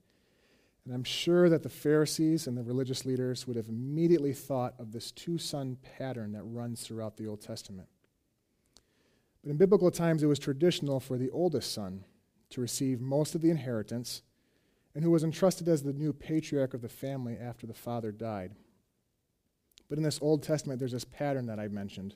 And 0.85 0.93
I'm 0.95 1.03
sure 1.03 1.49
that 1.49 1.63
the 1.63 1.69
Pharisees 1.69 2.47
and 2.47 2.57
the 2.57 2.63
religious 2.63 3.05
leaders 3.05 3.45
would 3.45 3.57
have 3.57 3.67
immediately 3.67 4.31
thought 4.31 4.73
of 4.79 4.93
this 4.93 5.11
two 5.11 5.37
son 5.37 5.79
pattern 5.97 6.31
that 6.31 6.43
runs 6.43 6.79
throughout 6.81 7.17
the 7.17 7.27
Old 7.27 7.41
Testament. 7.41 7.89
But 9.43 9.51
in 9.51 9.57
biblical 9.57 9.91
times, 9.91 10.23
it 10.23 10.27
was 10.27 10.39
traditional 10.39 11.01
for 11.01 11.17
the 11.17 11.29
oldest 11.31 11.73
son 11.73 12.05
to 12.51 12.61
receive 12.61 13.01
most 13.01 13.35
of 13.35 13.41
the 13.41 13.49
inheritance 13.49 14.21
and 14.95 15.03
who 15.03 15.11
was 15.11 15.25
entrusted 15.25 15.67
as 15.67 15.83
the 15.83 15.91
new 15.91 16.13
patriarch 16.13 16.73
of 16.73 16.81
the 16.81 16.87
family 16.87 17.37
after 17.37 17.67
the 17.67 17.73
father 17.73 18.13
died. 18.13 18.55
But 19.91 19.97
in 19.97 20.05
this 20.05 20.19
Old 20.21 20.41
Testament, 20.41 20.79
there's 20.79 20.93
this 20.93 21.03
pattern 21.03 21.47
that 21.47 21.59
I 21.59 21.67
mentioned. 21.67 22.15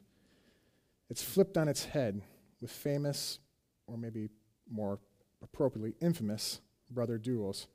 It's 1.09 1.21
flipped 1.21 1.57
on 1.57 1.67
its 1.67 1.83
head 1.83 2.21
with 2.61 2.71
famous, 2.71 3.39
or 3.85 3.97
maybe 3.97 4.29
more 4.71 4.97
appropriately, 5.43 5.93
infamous 5.99 6.61
brother 6.89 7.17
duels. 7.17 7.67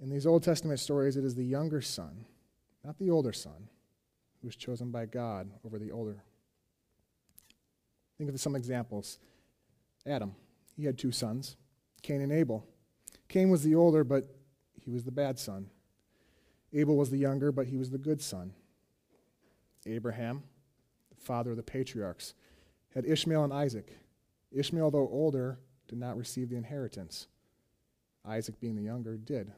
In 0.00 0.08
these 0.08 0.24
Old 0.24 0.44
Testament 0.44 0.78
stories, 0.78 1.16
it 1.16 1.24
is 1.24 1.34
the 1.34 1.44
younger 1.44 1.80
son, 1.80 2.26
not 2.84 2.96
the 2.96 3.10
older 3.10 3.32
son, 3.32 3.70
who 4.40 4.46
is 4.46 4.54
chosen 4.54 4.92
by 4.92 5.06
God 5.06 5.50
over 5.66 5.76
the 5.76 5.90
older. 5.90 6.22
Think 8.18 8.30
of 8.30 8.40
some 8.40 8.54
examples. 8.54 9.18
Adam, 10.06 10.36
he 10.76 10.84
had 10.84 10.96
two 10.96 11.10
sons, 11.10 11.56
Cain 12.02 12.20
and 12.20 12.30
Abel. 12.30 12.64
Cain 13.26 13.50
was 13.50 13.64
the 13.64 13.74
older, 13.74 14.04
but 14.04 14.32
he 14.80 14.92
was 14.92 15.02
the 15.02 15.10
bad 15.10 15.40
son. 15.40 15.70
Abel 16.72 16.96
was 16.96 17.10
the 17.10 17.18
younger, 17.18 17.50
but 17.50 17.66
he 17.66 17.76
was 17.76 17.90
the 17.90 17.98
good 17.98 18.20
son. 18.20 18.52
Abraham, 19.86 20.42
the 21.10 21.20
father 21.20 21.52
of 21.52 21.56
the 21.56 21.62
patriarchs, 21.62 22.34
had 22.94 23.06
Ishmael 23.06 23.44
and 23.44 23.52
Isaac. 23.52 23.96
Ishmael, 24.52 24.90
though 24.90 25.08
older, 25.10 25.58
did 25.88 25.98
not 25.98 26.16
receive 26.16 26.50
the 26.50 26.56
inheritance. 26.56 27.26
Isaac, 28.26 28.60
being 28.60 28.76
the 28.76 28.82
younger, 28.82 29.16
did. 29.16 29.52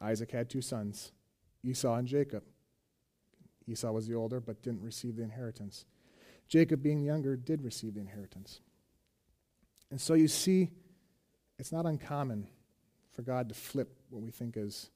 Isaac 0.00 0.30
had 0.30 0.50
two 0.50 0.60
sons, 0.60 1.12
Esau 1.62 1.94
and 1.94 2.08
Jacob. 2.08 2.42
Esau 3.68 3.90
was 3.90 4.06
the 4.06 4.14
older, 4.14 4.40
but 4.40 4.62
didn't 4.62 4.82
receive 4.82 5.16
the 5.16 5.22
inheritance. 5.22 5.86
Jacob, 6.48 6.82
being 6.82 7.00
the 7.00 7.06
younger, 7.06 7.36
did 7.36 7.62
receive 7.62 7.94
the 7.94 8.00
inheritance. 8.00 8.60
And 9.90 10.00
so 10.00 10.14
you 10.14 10.28
see, 10.28 10.70
it's 11.58 11.72
not 11.72 11.86
uncommon 11.86 12.48
for 13.12 13.22
God 13.22 13.48
to 13.48 13.54
flip 13.54 13.88
what 14.10 14.22
we 14.22 14.30
think 14.30 14.56
is 14.56 14.90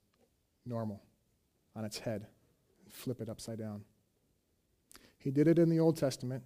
normal 0.71 1.03
on 1.77 1.85
its 1.85 1.99
head 1.99 2.27
and 2.85 2.95
flip 2.95 3.21
it 3.21 3.29
upside 3.29 3.59
down. 3.59 3.83
He 5.19 5.31
did 5.31 5.49
it 5.49 5.59
in 5.59 5.69
the 5.69 5.81
Old 5.81 5.99
Testament, 5.99 6.43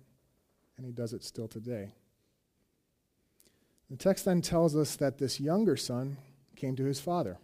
and 0.77 0.85
he 0.85 0.91
does 0.91 1.13
it 1.13 1.23
still 1.23 1.47
today. 1.47 1.93
The 3.89 3.97
text 3.97 4.25
then 4.25 4.41
tells 4.41 4.75
us 4.75 4.97
that 4.97 5.19
this 5.19 5.39
younger 5.39 5.77
son 5.77 6.17
came 6.57 6.75
to 6.75 6.85
his 6.85 6.99
father. 6.99 7.39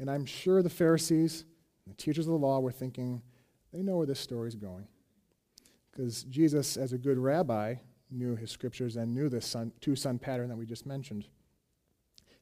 And 0.00 0.10
I'm 0.10 0.26
sure 0.26 0.62
the 0.62 0.70
Pharisees 0.70 1.44
and 1.84 1.94
the 1.94 2.02
teachers 2.02 2.26
of 2.26 2.32
the 2.32 2.38
law 2.38 2.58
were 2.58 2.72
thinking, 2.72 3.22
they 3.72 3.82
know 3.82 3.96
where 3.96 4.06
this 4.06 4.18
story 4.18 4.48
is 4.48 4.56
going. 4.56 4.88
Because 5.92 6.24
Jesus, 6.24 6.76
as 6.76 6.92
a 6.92 6.98
good 6.98 7.18
rabbi, 7.18 7.76
knew 8.10 8.34
his 8.34 8.50
scriptures 8.50 8.96
and 8.96 9.14
knew 9.14 9.28
this 9.28 9.46
son, 9.46 9.72
two 9.80 9.94
son 9.94 10.18
pattern 10.18 10.48
that 10.48 10.56
we 10.56 10.66
just 10.66 10.86
mentioned. 10.86 11.28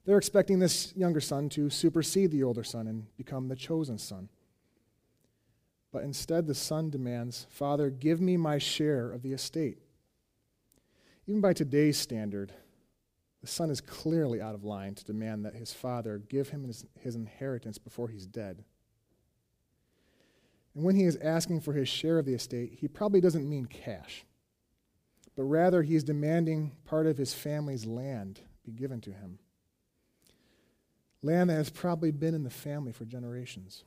They're 0.05 0.19
expecting 0.19 0.59
this 0.59 0.93
younger 0.97 1.21
son 1.21 1.49
to 1.51 1.71
supersede 1.71 2.33
the 2.33 2.43
older 2.43 2.65
son 2.65 2.87
and 2.87 3.17
become 3.17 3.49
the 3.49 3.57
chosen 3.57 3.99
son. 3.99 4.29
But 5.93 6.05
instead, 6.05 6.47
the 6.47 6.55
son 6.55 6.91
demands, 6.91 7.47
Father, 7.51 7.91
give 7.91 8.21
me 8.21 8.37
my 8.37 8.59
share 8.59 9.13
of 9.13 9.23
the 9.23 9.33
estate. 9.33 9.79
Even 11.27 11.41
by 11.41 11.53
today's 11.53 11.99
standard, 11.99 12.53
the 13.43 13.47
son 13.47 13.71
is 13.71 13.81
clearly 13.81 14.41
out 14.41 14.55
of 14.55 14.65
line 14.65 14.95
to 14.95 15.05
demand 15.05 15.45
that 15.45 15.55
his 15.55 15.73
father 15.73 16.19
give 16.19 16.49
him 16.49 16.65
his, 16.65 16.85
his, 16.99 17.15
inheritance 17.15 17.79
before 17.79 18.09
he's 18.09 18.27
dead. 18.27 18.65
And 20.75 20.85
when 20.85 20.97
he 20.97 21.05
is 21.05 21.17
asking 21.17 21.61
for 21.61 21.75
his 21.75 21.89
share 21.89 22.19
of 22.19 22.25
the 22.25 22.35
estate, 22.35 22.79
he 22.81 22.89
probably 22.89 23.21
doesn't 23.21 23.49
mean 23.49 23.67
cash, 23.67 24.25
but 25.37 25.43
rather 25.43 25.83
he 25.83 25.95
is 25.95 26.05
demanding 26.05 26.73
part 26.85 27.07
of 27.07 27.19
his 27.19 27.35
family's 27.35 27.85
land 27.85 28.41
be 28.65 28.73
given 28.73 29.01
to 29.03 29.11
him. 29.11 29.39
Land 31.23 31.51
that 31.51 31.55
has 31.55 31.71
probably 31.71 32.11
been 32.11 32.35
in 32.35 32.45
the 32.45 32.51
family 32.51 32.93
for 32.93 33.05
generations. 33.05 33.85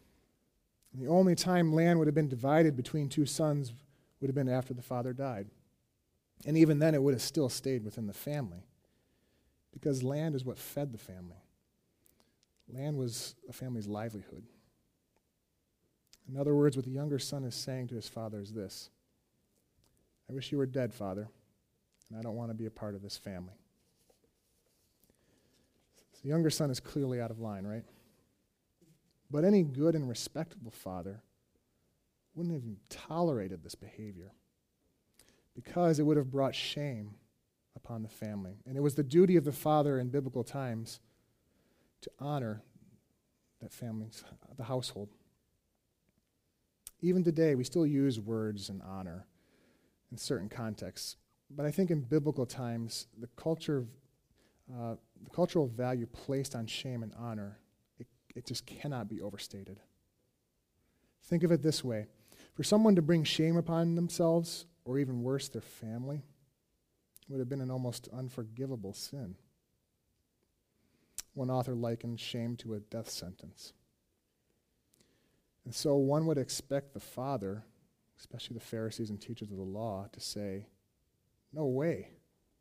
And 0.93 1.01
the 1.01 1.11
only 1.11 1.35
time 1.35 1.73
land 1.73 1.99
would 1.99 2.07
have 2.07 2.15
been 2.15 2.29
divided 2.29 2.77
between 2.77 3.09
two 3.09 3.25
sons 3.25 3.73
would 4.19 4.27
have 4.27 4.35
been 4.35 4.49
after 4.49 4.73
the 4.73 4.81
father 4.81 5.11
died. 5.11 5.47
And 6.45 6.57
even 6.57 6.79
then, 6.79 6.95
it 6.95 7.01
would 7.01 7.13
have 7.13 7.21
still 7.21 7.49
stayed 7.49 7.83
within 7.83 8.07
the 8.07 8.13
family 8.13 8.63
because 9.73 10.03
land 10.03 10.35
is 10.35 10.45
what 10.45 10.57
fed 10.57 10.93
the 10.93 10.97
family. 10.97 11.37
Land 12.73 12.97
was 12.97 13.35
a 13.49 13.53
family's 13.53 13.87
livelihood. 13.87 14.43
In 16.27 16.37
other 16.37 16.55
words, 16.55 16.75
what 16.75 16.85
the 16.85 16.91
younger 16.91 17.19
son 17.19 17.43
is 17.43 17.53
saying 17.53 17.87
to 17.89 17.95
his 17.95 18.07
father 18.07 18.39
is 18.39 18.53
this 18.53 18.89
I 20.29 20.33
wish 20.33 20.51
you 20.51 20.57
were 20.57 20.65
dead, 20.65 20.93
father, 20.93 21.27
and 22.09 22.17
I 22.17 22.21
don't 22.21 22.35
want 22.35 22.49
to 22.49 22.55
be 22.55 22.65
a 22.65 22.71
part 22.71 22.95
of 22.95 23.01
this 23.01 23.17
family. 23.17 23.53
The 26.25 26.29
younger 26.29 26.49
son 26.49 26.71
is 26.71 26.79
clearly 26.79 27.21
out 27.21 27.29
of 27.29 27.39
line, 27.39 27.67
right? 27.67 27.83
But 29.29 29.45
any 29.45 29.61
good 29.61 29.93
and 29.93 30.09
respectable 30.09 30.71
father 30.71 31.21
wouldn't 32.33 32.55
have 32.55 32.63
tolerated 32.89 33.63
this 33.63 33.75
behavior 33.75 34.31
because 35.53 35.99
it 35.99 36.03
would 36.03 36.17
have 36.17 36.31
brought 36.31 36.55
shame 36.55 37.11
upon 37.75 38.01
the 38.01 38.09
family. 38.09 38.57
And 38.65 38.75
it 38.75 38.79
was 38.79 38.95
the 38.95 39.03
duty 39.03 39.35
of 39.35 39.45
the 39.45 39.51
father 39.51 39.99
in 39.99 40.09
biblical 40.09 40.43
times 40.43 40.99
to 42.01 42.09
honor 42.17 42.63
that 43.61 43.71
family's 43.71 44.23
the 44.57 44.63
household. 44.63 45.09
Even 47.01 47.23
today, 47.23 47.53
we 47.53 47.63
still 47.63 47.85
use 47.85 48.19
words 48.19 48.67
and 48.67 48.81
honor 48.81 49.27
in 50.11 50.17
certain 50.17 50.49
contexts. 50.49 51.17
But 51.51 51.67
I 51.67 51.71
think 51.71 51.91
in 51.91 52.01
biblical 52.01 52.47
times, 52.47 53.05
the 53.15 53.29
culture, 53.35 53.85
uh, 54.73 54.95
the 55.23 55.29
cultural 55.29 55.67
value 55.67 56.07
placed 56.07 56.55
on 56.55 56.65
shame 56.65 57.03
and 57.03 57.13
honor, 57.17 57.59
it, 57.99 58.07
it 58.35 58.45
just 58.45 58.65
cannot 58.65 59.07
be 59.07 59.21
overstated. 59.21 59.79
Think 61.23 61.43
of 61.43 61.51
it 61.51 61.61
this 61.61 61.83
way 61.83 62.07
for 62.55 62.63
someone 62.63 62.95
to 62.95 63.01
bring 63.01 63.23
shame 63.23 63.57
upon 63.57 63.95
themselves, 63.95 64.65
or 64.85 64.97
even 64.97 65.21
worse, 65.21 65.49
their 65.49 65.61
family, 65.61 66.23
would 67.27 67.39
have 67.39 67.49
been 67.49 67.61
an 67.61 67.71
almost 67.71 68.07
unforgivable 68.13 68.93
sin. 68.93 69.35
One 71.33 71.49
author 71.49 71.75
likened 71.75 72.19
shame 72.19 72.55
to 72.57 72.75
a 72.75 72.79
death 72.79 73.09
sentence. 73.09 73.73
And 75.65 75.73
so 75.75 75.95
one 75.95 76.27
would 76.27 76.37
expect 76.37 76.93
the 76.93 76.99
father, 76.99 77.65
especially 78.17 78.53
the 78.53 78.63
Pharisees 78.63 79.09
and 79.09 79.19
teachers 79.19 79.51
of 79.51 79.57
the 79.57 79.63
law, 79.63 80.07
to 80.13 80.19
say, 80.19 80.67
No 81.51 81.65
way 81.65 82.09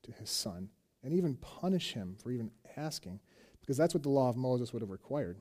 to 0.03 0.13
his 0.13 0.31
son, 0.31 0.71
and 1.05 1.13
even 1.13 1.37
punish 1.37 1.93
him 1.93 2.17
for 2.21 2.33
even 2.33 2.51
asking, 2.77 3.21
because 3.61 3.77
that's 3.77 3.95
what 3.95 4.03
the 4.03 4.09
law 4.09 4.29
of 4.29 4.37
Moses 4.37 4.73
would 4.73 4.83
have 4.83 4.91
required. 4.91 5.39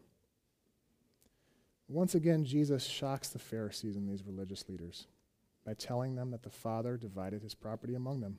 Once 1.88 2.13
again, 2.13 2.43
Jesus 2.43 2.84
shocks 2.84 3.29
the 3.29 3.39
Pharisees 3.39 3.96
and 3.96 4.08
these 4.08 4.25
religious 4.25 4.67
leaders 4.67 5.08
by 5.65 5.74
telling 5.74 6.15
them 6.15 6.32
that 6.32 6.43
the 6.43 6.50
father 6.50 6.98
divided 6.98 7.41
his 7.41 7.55
property 7.55 7.96
among 7.96 8.20
them. 8.20 8.38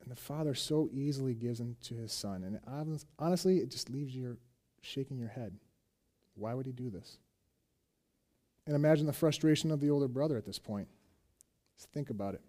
And 0.00 0.10
the 0.10 0.20
father 0.20 0.54
so 0.54 0.88
easily 0.92 1.34
gives 1.34 1.58
them 1.58 1.76
to 1.82 1.96
his 1.96 2.12
son. 2.12 2.44
And 2.44 3.02
honestly, 3.18 3.58
it 3.58 3.70
just 3.70 3.90
leaves 3.90 4.14
you 4.14 4.38
shaking 4.80 5.18
your 5.18 5.28
head. 5.28 5.58
Why 6.34 6.54
would 6.54 6.66
he 6.66 6.72
do 6.72 6.88
this? 6.88 7.18
And 8.66 8.76
imagine 8.76 9.06
the 9.06 9.12
frustration 9.12 9.70
of 9.70 9.80
the 9.80 9.90
older 9.90 10.08
brother 10.08 10.36
at 10.36 10.44
this 10.44 10.58
point. 10.58 10.88
Just 11.76 11.90
think 11.90 12.10
about 12.10 12.34
it. 12.34 12.40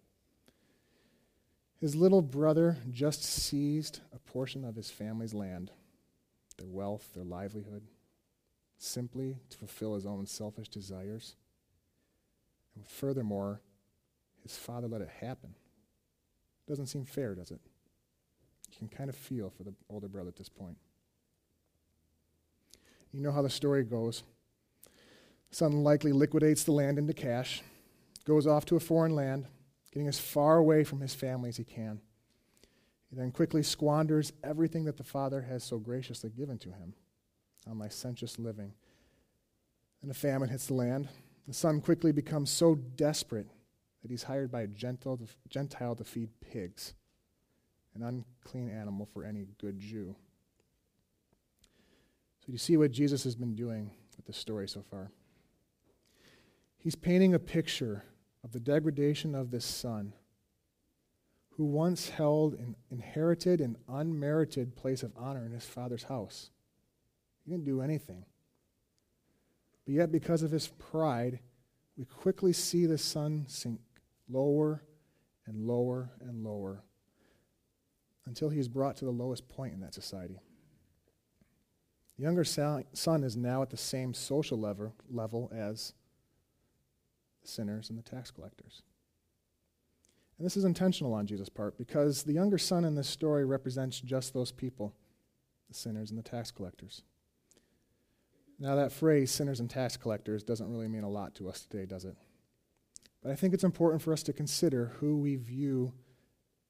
His 1.80 1.96
little 1.96 2.22
brother 2.22 2.78
just 2.92 3.24
seized 3.24 4.02
a 4.14 4.20
portion 4.20 4.66
of 4.66 4.76
his 4.76 4.90
family's 4.92 5.34
land, 5.34 5.72
their 6.58 6.68
wealth, 6.68 7.14
their 7.14 7.24
livelihood, 7.24 7.84
simply 8.78 9.38
to 9.50 9.58
fulfill 9.58 9.96
his 9.96 10.06
own 10.06 10.26
selfish 10.26 10.68
desires. 10.68 11.36
And 12.76 12.86
furthermore, 12.86 13.62
his 14.44 14.58
father 14.58 14.88
let 14.88 15.02
it 15.02 15.10
happen. 15.22 15.56
Doesn't 16.68 16.88
seem 16.88 17.06
fair, 17.06 17.34
does 17.34 17.52
it? 17.52 17.62
You 18.72 18.78
can 18.78 18.90
kind 18.90 19.10
of 19.10 19.16
feel 19.16 19.50
for 19.50 19.64
the 19.64 19.74
older 19.90 20.08
brother 20.08 20.30
at 20.30 20.36
this 20.36 20.50
point. 20.50 20.78
You 23.12 23.22
know 23.22 23.32
how 23.32 23.42
the 23.42 23.50
story 23.50 23.84
goes. 23.84 24.24
Son 25.52 25.84
likely 25.84 26.12
liquidates 26.12 26.64
the 26.64 26.72
land 26.72 27.00
into 27.00 27.14
cash, 27.14 27.64
goes 28.26 28.46
off 28.46 28.66
to 28.66 28.76
a 28.76 28.80
foreign 28.80 29.16
land, 29.16 29.48
getting 29.92 30.08
as 30.08 30.20
far 30.20 30.58
away 30.58 30.84
from 30.84 31.02
his 31.02 31.14
family 31.14 31.50
as 31.50 31.58
he 31.58 31.64
can. 31.64 32.00
He 33.10 33.16
then 33.16 33.32
quickly 33.32 33.64
squanders 33.64 34.34
everything 34.44 34.86
that 34.86 34.98
the 34.98 35.04
father 35.04 35.42
has 35.42 35.64
so 35.64 35.80
graciously 35.80 36.30
given 36.30 36.58
to 36.60 36.70
him 36.70 36.94
on 37.68 37.80
licentious 37.80 38.38
living. 38.38 38.74
And 40.02 40.12
a 40.12 40.14
famine 40.14 40.50
hits 40.50 40.68
the 40.68 40.76
land. 40.76 41.10
The 41.48 41.54
son 41.54 41.82
quickly 41.82 42.12
becomes 42.12 42.52
so 42.52 42.76
desperate 42.76 43.48
that 44.02 44.12
he's 44.12 44.24
hired 44.24 44.52
by 44.52 44.62
a 44.62 44.68
Gentile 44.68 45.96
to 45.96 46.04
feed 46.04 46.30
pigs, 46.40 46.94
an 47.96 48.04
unclean 48.04 48.70
animal 48.70 49.08
for 49.12 49.26
any 49.26 49.48
good 49.60 49.80
Jew. 49.80 50.16
So 52.46 52.52
you 52.52 52.58
see 52.58 52.78
what 52.78 52.92
Jesus 52.92 53.24
has 53.24 53.36
been 53.36 53.56
doing 53.56 53.92
with 54.16 54.26
this 54.26 54.38
story 54.38 54.70
so 54.70 54.84
far. 54.90 55.12
He's 56.78 56.96
painting 56.96 57.34
a 57.34 57.40
picture 57.40 58.06
of 58.44 58.52
the 58.52 58.60
degradation 58.60 59.36
of 59.36 59.52
this 59.52 59.66
son 59.66 60.14
who 61.52 61.66
once 61.66 62.10
held 62.10 62.54
an 62.54 62.76
inherited 62.90 63.60
and 63.60 63.76
unmerited 63.90 64.76
place 64.76 65.04
of 65.04 65.12
honor 65.18 65.46
in 65.46 65.52
his 65.52 65.66
father's 65.66 66.04
house. 66.04 66.52
He 67.44 67.52
didn't 67.52 67.66
do 67.66 67.82
anything. 67.82 68.24
But 69.86 69.94
yet, 69.94 70.12
because 70.12 70.42
of 70.42 70.52
his 70.52 70.68
pride, 70.68 71.40
we 71.98 72.06
quickly 72.06 72.54
see 72.54 72.86
the 72.86 72.98
son 72.98 73.44
sink 73.50 73.82
lower 74.30 74.84
and 75.46 75.68
lower 75.68 76.12
and 76.22 76.46
lower 76.46 76.84
until 78.26 78.50
he 78.50 78.60
is 78.60 78.70
brought 78.70 78.96
to 78.98 79.06
the 79.06 79.12
lowest 79.12 79.50
point 79.50 79.74
in 79.74 79.82
that 79.82 79.94
society. 79.94 80.40
The 82.16 82.24
younger 82.24 82.46
son 82.46 82.86
is 83.24 83.36
now 83.36 83.62
at 83.64 83.70
the 83.70 83.78
same 83.78 84.14
social 84.14 84.60
level, 84.60 84.94
level 85.10 85.52
as 85.54 85.94
sinners 87.50 87.90
and 87.90 87.98
the 87.98 88.04
tax 88.04 88.32
collectors. 88.32 88.84
And 90.38 90.46
this 90.46 90.56
is 90.56 90.64
intentional 90.64 91.14
on 91.14 91.28
Jesus' 91.28 91.50
part 91.50 91.78
because 91.78 92.24
the 92.24 92.34
younger 92.34 92.58
son 92.58 92.86
in 92.86 92.96
this 92.96 93.10
story 93.10 93.44
represents 93.44 94.00
just 94.00 94.34
those 94.34 94.52
people 94.52 94.94
the 95.68 95.76
sinners 95.76 96.10
and 96.10 96.18
the 96.18 96.24
tax 96.24 96.50
collectors. 96.52 97.04
Now, 98.60 98.76
that 98.76 98.92
phrase, 98.92 99.32
sinners 99.32 99.60
and 99.60 99.70
tax 99.70 99.96
collectors, 99.96 100.44
doesn't 100.44 100.70
really 100.70 100.88
mean 100.88 101.04
a 101.04 101.10
lot 101.10 101.36
to 101.36 101.48
us 101.48 101.62
today, 101.62 101.86
does 101.86 102.04
it? 102.04 102.16
But 103.22 103.32
I 103.32 103.36
think 103.36 103.54
it's 103.54 103.64
important 103.64 104.02
for 104.02 104.12
us 104.12 104.24
to 104.24 104.34
consider 104.34 104.94
who 105.00 105.18
we 105.18 105.36
view 105.36 105.94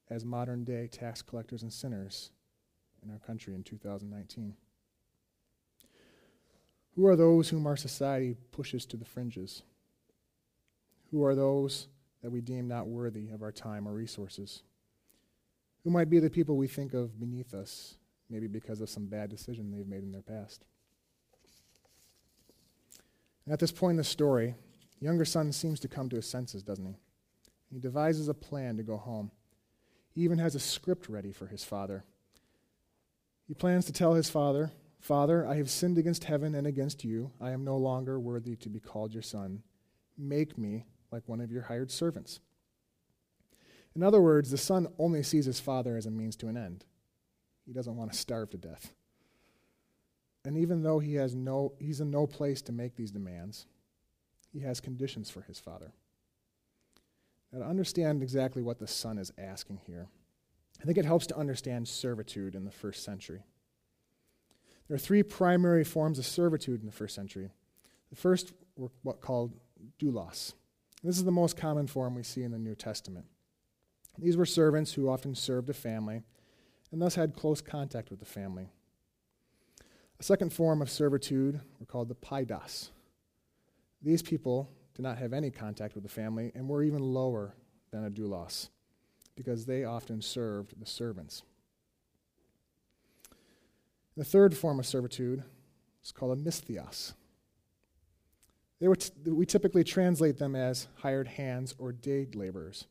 as 0.08 0.24
modern 0.24 0.64
day 0.64 0.88
tax 0.88 1.22
collectors 1.22 1.62
and 1.62 1.72
sinners 1.72 2.30
in 3.02 3.10
our 3.10 3.18
country 3.18 3.54
in 3.54 3.62
2019. 3.62 4.54
Who 6.96 7.06
are 7.06 7.16
those 7.16 7.48
whom 7.48 7.66
our 7.66 7.76
society 7.76 8.36
pushes 8.50 8.84
to 8.86 8.96
the 8.96 9.04
fringes? 9.04 9.62
Who 11.10 11.24
are 11.24 11.34
those 11.34 11.88
that 12.22 12.30
we 12.30 12.40
deem 12.40 12.68
not 12.68 12.86
worthy 12.86 13.30
of 13.30 13.42
our 13.42 13.52
time 13.52 13.88
or 13.88 13.92
resources? 13.92 14.62
Who 15.84 15.90
might 15.90 16.10
be 16.10 16.18
the 16.18 16.30
people 16.30 16.56
we 16.56 16.68
think 16.68 16.94
of 16.94 17.18
beneath 17.18 17.54
us, 17.54 17.96
maybe 18.28 18.46
because 18.46 18.80
of 18.80 18.90
some 18.90 19.06
bad 19.06 19.30
decision 19.30 19.70
they've 19.70 19.86
made 19.86 20.02
in 20.02 20.12
their 20.12 20.22
past? 20.22 20.64
And 23.44 23.52
at 23.52 23.58
this 23.58 23.72
point 23.72 23.92
in 23.92 23.96
the 23.96 24.04
story, 24.04 24.54
the 24.98 25.06
younger 25.06 25.24
son 25.24 25.52
seems 25.52 25.80
to 25.80 25.88
come 25.88 26.08
to 26.10 26.16
his 26.16 26.28
senses, 26.28 26.62
doesn't 26.62 26.86
he? 26.86 26.96
He 27.72 27.80
devises 27.80 28.28
a 28.28 28.34
plan 28.34 28.76
to 28.76 28.82
go 28.82 28.96
home. 28.96 29.30
He 30.12 30.22
even 30.22 30.38
has 30.38 30.54
a 30.54 30.60
script 30.60 31.08
ready 31.08 31.32
for 31.32 31.46
his 31.46 31.64
father. 31.64 32.04
He 33.48 33.54
plans 33.54 33.86
to 33.86 33.92
tell 33.92 34.14
his 34.14 34.28
father, 34.28 34.70
Father, 35.00 35.46
I 35.46 35.56
have 35.56 35.70
sinned 35.70 35.96
against 35.96 36.24
heaven 36.24 36.54
and 36.54 36.66
against 36.66 37.04
you. 37.04 37.32
I 37.40 37.52
am 37.52 37.64
no 37.64 37.78
longer 37.78 38.20
worthy 38.20 38.54
to 38.56 38.68
be 38.68 38.80
called 38.80 39.14
your 39.14 39.22
son. 39.22 39.62
Make 40.18 40.58
me 40.58 40.84
like 41.10 41.28
one 41.28 41.40
of 41.40 41.50
your 41.50 41.62
hired 41.62 41.90
servants. 41.90 42.40
In 43.94 44.02
other 44.02 44.20
words, 44.20 44.50
the 44.50 44.58
son 44.58 44.86
only 44.98 45.22
sees 45.22 45.46
his 45.46 45.60
father 45.60 45.96
as 45.96 46.06
a 46.06 46.10
means 46.10 46.36
to 46.36 46.48
an 46.48 46.56
end. 46.56 46.84
He 47.66 47.72
doesn't 47.72 47.96
want 47.96 48.12
to 48.12 48.18
starve 48.18 48.50
to 48.50 48.56
death. 48.56 48.92
And 50.44 50.56
even 50.56 50.82
though 50.82 51.00
he 51.00 51.14
has 51.14 51.34
no, 51.34 51.74
he's 51.78 52.00
in 52.00 52.10
no 52.10 52.26
place 52.26 52.62
to 52.62 52.72
make 52.72 52.96
these 52.96 53.10
demands, 53.10 53.66
he 54.52 54.60
has 54.60 54.80
conditions 54.80 55.28
for 55.28 55.42
his 55.42 55.58
father. 55.58 55.92
Now, 57.52 57.60
to 57.60 57.64
understand 57.66 58.22
exactly 58.22 58.62
what 58.62 58.78
the 58.78 58.86
son 58.86 59.18
is 59.18 59.32
asking 59.36 59.80
here, 59.86 60.08
I 60.80 60.84
think 60.84 60.98
it 60.98 61.04
helps 61.04 61.26
to 61.28 61.36
understand 61.36 61.88
servitude 61.88 62.54
in 62.54 62.64
the 62.64 62.70
first 62.70 63.04
century. 63.04 63.42
There 64.88 64.94
are 64.94 64.98
three 64.98 65.22
primary 65.22 65.84
forms 65.84 66.18
of 66.18 66.26
servitude 66.26 66.80
in 66.80 66.86
the 66.86 66.92
first 66.92 67.14
century. 67.14 67.50
The 68.10 68.16
first 68.16 68.52
were 68.76 68.90
what 69.02 69.20
called 69.20 69.52
doulos. 70.00 70.54
This 71.02 71.16
is 71.16 71.24
the 71.24 71.30
most 71.30 71.56
common 71.56 71.86
form 71.86 72.14
we 72.14 72.22
see 72.22 72.42
in 72.42 72.52
the 72.52 72.58
New 72.58 72.74
Testament. 72.74 73.26
These 74.18 74.36
were 74.36 74.46
servants 74.46 74.92
who 74.92 75.08
often 75.08 75.34
served 75.34 75.70
a 75.70 75.74
family 75.74 76.22
and 76.92 77.00
thus 77.00 77.14
had 77.14 77.34
close 77.34 77.60
contact 77.60 78.10
with 78.10 78.18
the 78.18 78.26
family. 78.26 78.68
A 80.18 80.22
second 80.22 80.52
form 80.52 80.82
of 80.82 80.90
servitude 80.90 81.60
were 81.78 81.86
called 81.86 82.08
the 82.08 82.14
paidas. 82.14 82.90
These 84.02 84.22
people 84.22 84.70
did 84.94 85.02
not 85.02 85.18
have 85.18 85.32
any 85.32 85.50
contact 85.50 85.94
with 85.94 86.02
the 86.02 86.10
family 86.10 86.52
and 86.54 86.68
were 86.68 86.82
even 86.82 87.00
lower 87.00 87.54
than 87.90 88.04
a 88.04 88.10
doulos 88.10 88.68
because 89.36 89.64
they 89.64 89.84
often 89.84 90.20
served 90.20 90.78
the 90.78 90.86
servants. 90.86 91.42
The 94.16 94.24
third 94.24 94.54
form 94.54 94.78
of 94.78 94.86
servitude 94.86 95.44
is 96.04 96.12
called 96.12 96.38
a 96.38 96.42
misthios. 96.42 97.14
T- 98.80 99.30
we 99.30 99.44
typically 99.44 99.84
translate 99.84 100.38
them 100.38 100.56
as 100.56 100.88
hired 100.96 101.28
hands 101.28 101.74
or 101.78 101.92
day 101.92 102.26
laborers. 102.34 102.86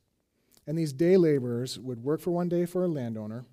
And 0.66 0.78
these 0.78 0.92
day 0.92 1.16
laborers 1.16 1.78
would 1.78 2.04
work 2.04 2.20
for 2.20 2.30
one 2.30 2.48
day 2.48 2.64
for 2.64 2.84
a 2.84 2.88
landowner 2.88 3.44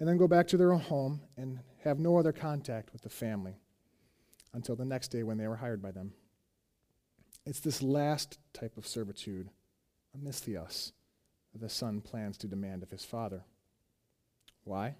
and 0.00 0.08
then 0.08 0.16
go 0.16 0.26
back 0.26 0.48
to 0.48 0.56
their 0.56 0.72
home 0.72 1.20
and 1.36 1.60
have 1.84 1.98
no 1.98 2.16
other 2.16 2.32
contact 2.32 2.92
with 2.92 3.02
the 3.02 3.08
family 3.08 3.54
until 4.52 4.74
the 4.74 4.84
next 4.84 5.08
day 5.08 5.22
when 5.22 5.38
they 5.38 5.46
were 5.46 5.56
hired 5.56 5.80
by 5.80 5.92
them. 5.92 6.12
It's 7.46 7.60
this 7.60 7.82
last 7.82 8.38
type 8.52 8.76
of 8.76 8.86
servitude, 8.86 9.48
a 10.14 10.18
misthios, 10.18 10.92
that 11.52 11.60
the 11.60 11.68
son 11.68 12.00
plans 12.00 12.36
to 12.38 12.48
demand 12.48 12.82
of 12.82 12.90
his 12.90 13.04
father. 13.04 13.44
Why? 14.64 14.96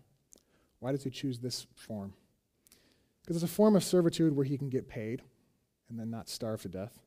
Why 0.79 0.93
does 0.93 1.05
he 1.05 1.11
choose 1.11 1.39
this 1.39 1.67
form? 1.75 2.13
Because 3.23 3.43
it's 3.43 3.51
a 3.51 3.55
form 3.55 3.75
of 3.75 3.83
servitude 3.83 4.37
where 4.37 4.45
he 4.45 4.59
can 4.59 4.69
get 4.69 4.89
paid 4.89 5.23
and 5.89 5.99
then 5.99 6.11
not 6.11 6.29
starve 6.29 6.63
to 6.63 6.69
death, 6.69 7.01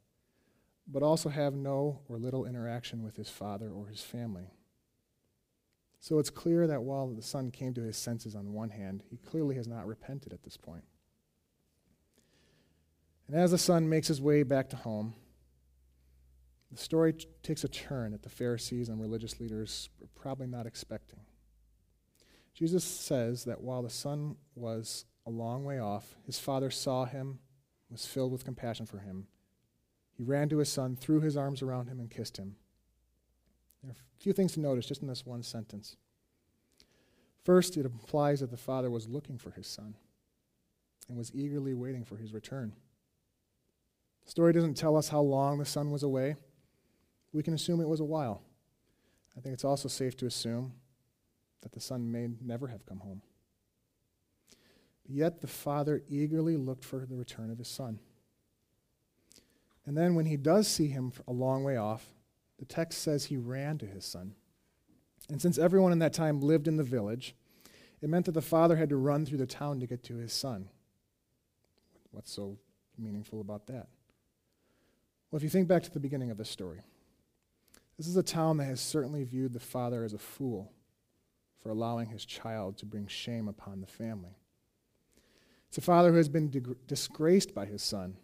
but 0.88 1.04
also 1.04 1.30
have 1.30 1.54
no 1.54 2.00
or 2.08 2.18
little 2.18 2.46
interaction 2.46 3.04
with 3.04 3.16
his 3.16 3.30
father 3.30 3.70
or 3.70 3.88
his 3.88 4.02
family. 4.02 4.52
So 6.00 6.20
it's 6.20 6.30
clear 6.30 6.68
that 6.68 6.84
while 6.84 7.08
the 7.08 7.22
son 7.22 7.52
came 7.52 7.74
to 7.74 7.82
his 7.82 7.98
senses 7.98 8.36
on 8.36 8.54
one 8.54 8.70
hand, 8.70 9.04
he 9.10 9.18
clearly 9.18 9.56
has 9.56 9.68
not 9.68 9.88
repented 9.88 10.32
at 10.32 10.44
this 10.44 10.58
point. 10.58 10.84
And 13.28 13.36
as 13.36 13.52
the 13.52 13.58
son 13.58 13.90
makes 13.90 14.08
his 14.08 14.22
way 14.22 14.44
back 14.44 14.70
to 14.70 14.76
home, 14.78 15.16
the 16.72 16.78
story 16.78 17.14
t- 17.14 17.28
takes 17.44 17.64
a 17.64 17.68
turn 17.68 18.12
that 18.12 18.24
the 18.24 18.30
Pharisees 18.30 18.90
and 18.90 19.02
religious 19.02 19.40
leaders 19.40 19.90
were 20.00 20.08
probably 20.16 20.48
not 20.48 20.66
expecting. 20.66 21.20
Jesus 22.54 22.84
says 22.84 23.44
that 23.46 23.62
while 23.62 23.82
the 23.82 23.90
son 23.90 24.36
was 24.56 25.06
a 25.26 25.30
long 25.30 25.64
way 25.64 25.80
off, 25.80 26.16
his 26.26 26.40
father 26.40 26.70
saw 26.72 27.06
him, 27.06 27.40
was 27.90 28.06
filled 28.06 28.32
with 28.32 28.46
compassion 28.46 28.86
for 28.86 29.00
him. 29.00 29.28
He 30.14 30.24
ran 30.24 30.50
to 30.50 30.58
his 30.58 30.70
son, 30.70 30.96
threw 30.96 31.22
his 31.22 31.38
arms 31.38 31.62
around 31.62 31.88
him, 31.88 32.00
and 32.00 32.10
kissed 32.10 32.38
him. 32.38 32.56
There 33.84 33.92
are 33.92 33.94
a 33.94 34.22
few 34.22 34.34
things 34.34 34.54
to 34.54 34.60
notice 34.60 34.86
just 34.86 35.02
in 35.02 35.08
this 35.08 35.26
one 35.26 35.44
sentence. 35.44 35.96
First, 37.44 37.78
it 37.78 37.86
implies 37.86 38.42
that 38.42 38.52
the 38.52 38.58
father 38.58 38.90
was 38.90 39.08
looking 39.08 39.38
for 39.38 39.52
his 39.52 39.68
son 39.68 39.96
and 41.08 41.18
was 41.18 41.34
eagerly 41.34 41.74
waiting 41.74 42.04
for 42.04 42.18
his 42.18 42.34
return. 42.34 42.74
The 44.26 44.32
story 44.32 44.52
doesn't 44.52 44.74
tell 44.74 44.98
us 44.98 45.08
how 45.08 45.22
long 45.22 45.58
the 45.58 45.66
son 45.66 45.92
was 45.92 46.04
away. 46.04 46.36
We 47.32 47.44
can 47.44 47.54
assume 47.54 47.80
it 47.80 47.88
was 47.88 48.02
a 48.02 48.06
while. 48.06 48.42
I 49.38 49.40
think 49.40 49.54
it's 49.54 49.64
also 49.64 49.88
safe 49.88 50.18
to 50.18 50.26
assume 50.26 50.74
that 51.62 51.72
the 51.72 51.80
son 51.80 52.12
may 52.12 52.28
never 52.42 52.68
have 52.68 52.86
come 52.86 53.00
home. 53.00 53.22
Yet 55.08 55.42
the 55.42 55.48
father 55.48 56.04
eagerly 56.10 56.58
looked 56.58 56.84
for 56.84 57.06
the 57.06 57.16
return 57.16 57.50
of 57.50 57.58
his 57.58 57.68
son. 57.68 58.00
And 59.86 59.98
then 59.98 60.16
when 60.16 60.26
he 60.26 60.36
does 60.36 60.68
see 60.68 60.88
him 60.88 61.14
a 61.28 61.32
long 61.32 61.64
way 61.64 61.78
off, 61.78 62.06
the 62.60 62.66
text 62.66 63.02
says 63.02 63.26
he 63.26 63.38
ran 63.38 63.78
to 63.78 63.86
his 63.86 64.04
son. 64.04 64.36
And 65.30 65.42
since 65.42 65.58
everyone 65.58 65.92
in 65.92 66.00
that 66.00 66.14
time 66.14 66.42
lived 66.42 66.68
in 66.68 66.78
the 66.78 66.84
village, 66.84 67.36
it 68.02 68.10
meant 68.10 68.26
that 68.26 68.34
the 68.34 68.42
father 68.42 68.76
had 68.76 68.90
to 68.90 68.98
run 68.98 69.26
through 69.26 69.38
the 69.38 69.46
town 69.46 69.80
to 69.80 69.88
get 69.88 70.04
to 70.04 70.18
his 70.18 70.34
son. 70.34 70.70
What's 72.12 72.32
so 72.32 72.58
meaningful 72.98 73.42
about 73.42 73.68
that? 73.68 73.88
Well, 75.32 75.38
if 75.38 75.44
you 75.44 75.50
think 75.50 75.68
back 75.68 75.84
to 75.84 75.92
the 75.92 76.00
beginning 76.00 76.32
of 76.32 76.38
this 76.38 76.50
story, 76.50 76.82
this 77.98 78.08
is 78.08 78.18
a 78.18 78.24
town 78.24 78.58
that 78.58 78.66
has 78.66 78.80
certainly 78.80 79.24
viewed 79.24 79.54
the 79.54 79.60
father 79.60 80.04
as 80.04 80.14
a 80.14 80.20
fool 80.20 80.72
for 81.62 81.70
allowing 81.70 82.10
his 82.10 82.26
child 82.26 82.78
to 82.78 82.86
bring 82.86 83.08
shame 83.08 83.48
upon 83.48 83.82
the 83.82 83.88
family. 83.88 84.38
It's 85.70 85.78
a 85.78 85.82
father 85.82 86.12
who 86.12 86.18
has 86.18 86.30
been 86.30 86.78
disgraced 86.88 87.54
by 87.54 87.66
his 87.66 87.84
son, 87.84 88.18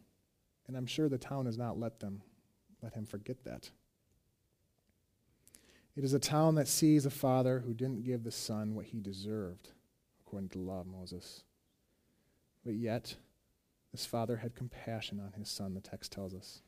and 0.68 0.78
I'm 0.78 0.86
sure 0.86 1.10
the 1.10 1.18
town 1.18 1.46
has 1.46 1.58
not 1.58 1.80
let 1.80 2.00
them 2.00 2.22
let 2.82 2.94
him 2.94 3.06
forget 3.06 3.44
that. 3.46 3.72
It 5.96 6.04
is 6.04 6.14
a 6.14 6.20
town 6.20 6.56
that 6.56 6.68
sees 6.68 7.06
a 7.06 7.12
father 7.12 7.60
who 7.60 7.74
didn't 7.74 8.04
give 8.04 8.24
the 8.24 8.32
son 8.32 8.76
what 8.76 8.88
he 8.88 9.00
deserved, 9.00 9.70
according 10.26 10.50
to 10.50 10.58
the 10.58 10.64
law 10.64 10.82
of 10.82 10.88
Moses. 10.88 11.44
But 12.66 12.74
yet, 12.74 13.16
this 13.92 14.06
father 14.06 14.38
had 14.38 14.56
compassion 14.56 15.20
on 15.20 15.34
his 15.34 15.50
son, 15.50 15.74
the 15.74 15.82
text 15.82 16.12
tells 16.12 16.34
us. 16.34 16.62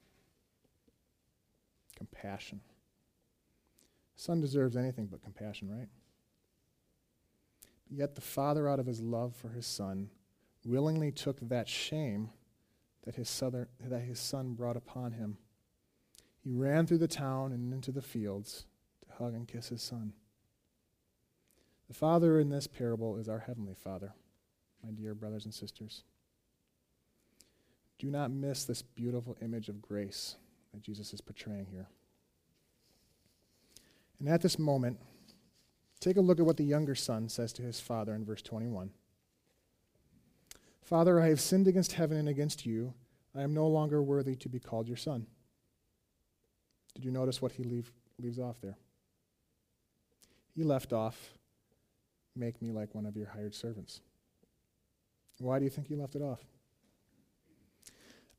Compassion. 1.97 2.61
Son 4.15 4.39
deserves 4.39 4.77
anything 4.77 5.07
but 5.07 5.23
compassion, 5.23 5.69
right? 5.69 5.89
Yet 7.89 8.15
the 8.15 8.21
father, 8.21 8.69
out 8.69 8.79
of 8.79 8.85
his 8.85 9.01
love 9.01 9.35
for 9.35 9.49
his 9.49 9.65
son, 9.65 10.09
willingly 10.65 11.11
took 11.11 11.39
that 11.41 11.69
shame 11.69 12.31
that 13.05 13.15
his, 13.15 13.29
son, 13.29 13.67
that 13.79 14.01
his 14.01 14.19
son 14.19 14.53
brought 14.53 14.75
upon 14.75 15.13
him. 15.13 15.37
He 16.43 16.51
ran 16.51 16.85
through 16.85 16.97
the 16.97 17.07
town 17.07 17.51
and 17.51 17.71
into 17.71 17.91
the 17.91 18.01
fields 18.01 18.65
to 19.05 19.23
hug 19.23 19.33
and 19.33 19.47
kiss 19.47 19.69
his 19.69 19.81
son. 19.81 20.13
The 21.87 21.93
Father 21.93 22.39
in 22.39 22.49
this 22.49 22.67
parable 22.67 23.17
is 23.17 23.29
our 23.29 23.39
Heavenly 23.39 23.75
Father, 23.75 24.13
my 24.83 24.91
dear 24.91 25.13
brothers 25.13 25.45
and 25.45 25.53
sisters. 25.53 26.03
Do 27.99 28.09
not 28.09 28.31
miss 28.31 28.65
this 28.65 28.81
beautiful 28.81 29.37
image 29.41 29.69
of 29.69 29.81
grace 29.81 30.35
that 30.73 30.81
Jesus 30.81 31.13
is 31.13 31.21
portraying 31.21 31.67
here. 31.71 31.87
And 34.19 34.27
at 34.27 34.41
this 34.41 34.57
moment, 34.57 34.99
take 35.99 36.17
a 36.17 36.21
look 36.21 36.39
at 36.39 36.45
what 36.45 36.57
the 36.57 36.63
younger 36.63 36.95
son 36.95 37.29
says 37.29 37.53
to 37.53 37.61
his 37.61 37.79
father 37.79 38.15
in 38.15 38.25
verse 38.25 38.41
21. 38.41 38.89
Father, 40.85 41.19
I 41.19 41.29
have 41.29 41.41
sinned 41.41 41.67
against 41.67 41.93
heaven 41.93 42.15
and 42.15 42.29
against 42.29 42.63
you. 42.63 42.93
I 43.35 43.41
am 43.41 43.55
no 43.55 43.67
longer 43.67 44.03
worthy 44.03 44.35
to 44.35 44.47
be 44.47 44.59
called 44.59 44.87
your 44.87 44.97
son. 44.97 45.25
Did 46.93 47.03
you 47.03 47.11
notice 47.11 47.41
what 47.41 47.53
he 47.53 47.63
leave, 47.63 47.91
leaves 48.19 48.37
off 48.37 48.61
there? 48.61 48.77
He 50.55 50.63
left 50.63 50.93
off, 50.93 51.33
make 52.35 52.61
me 52.61 52.71
like 52.71 52.93
one 52.93 53.07
of 53.07 53.17
your 53.17 53.25
hired 53.25 53.55
servants. 53.55 53.99
Why 55.39 55.57
do 55.57 55.65
you 55.65 55.71
think 55.71 55.87
he 55.87 55.95
left 55.95 56.15
it 56.15 56.21
off? 56.21 56.45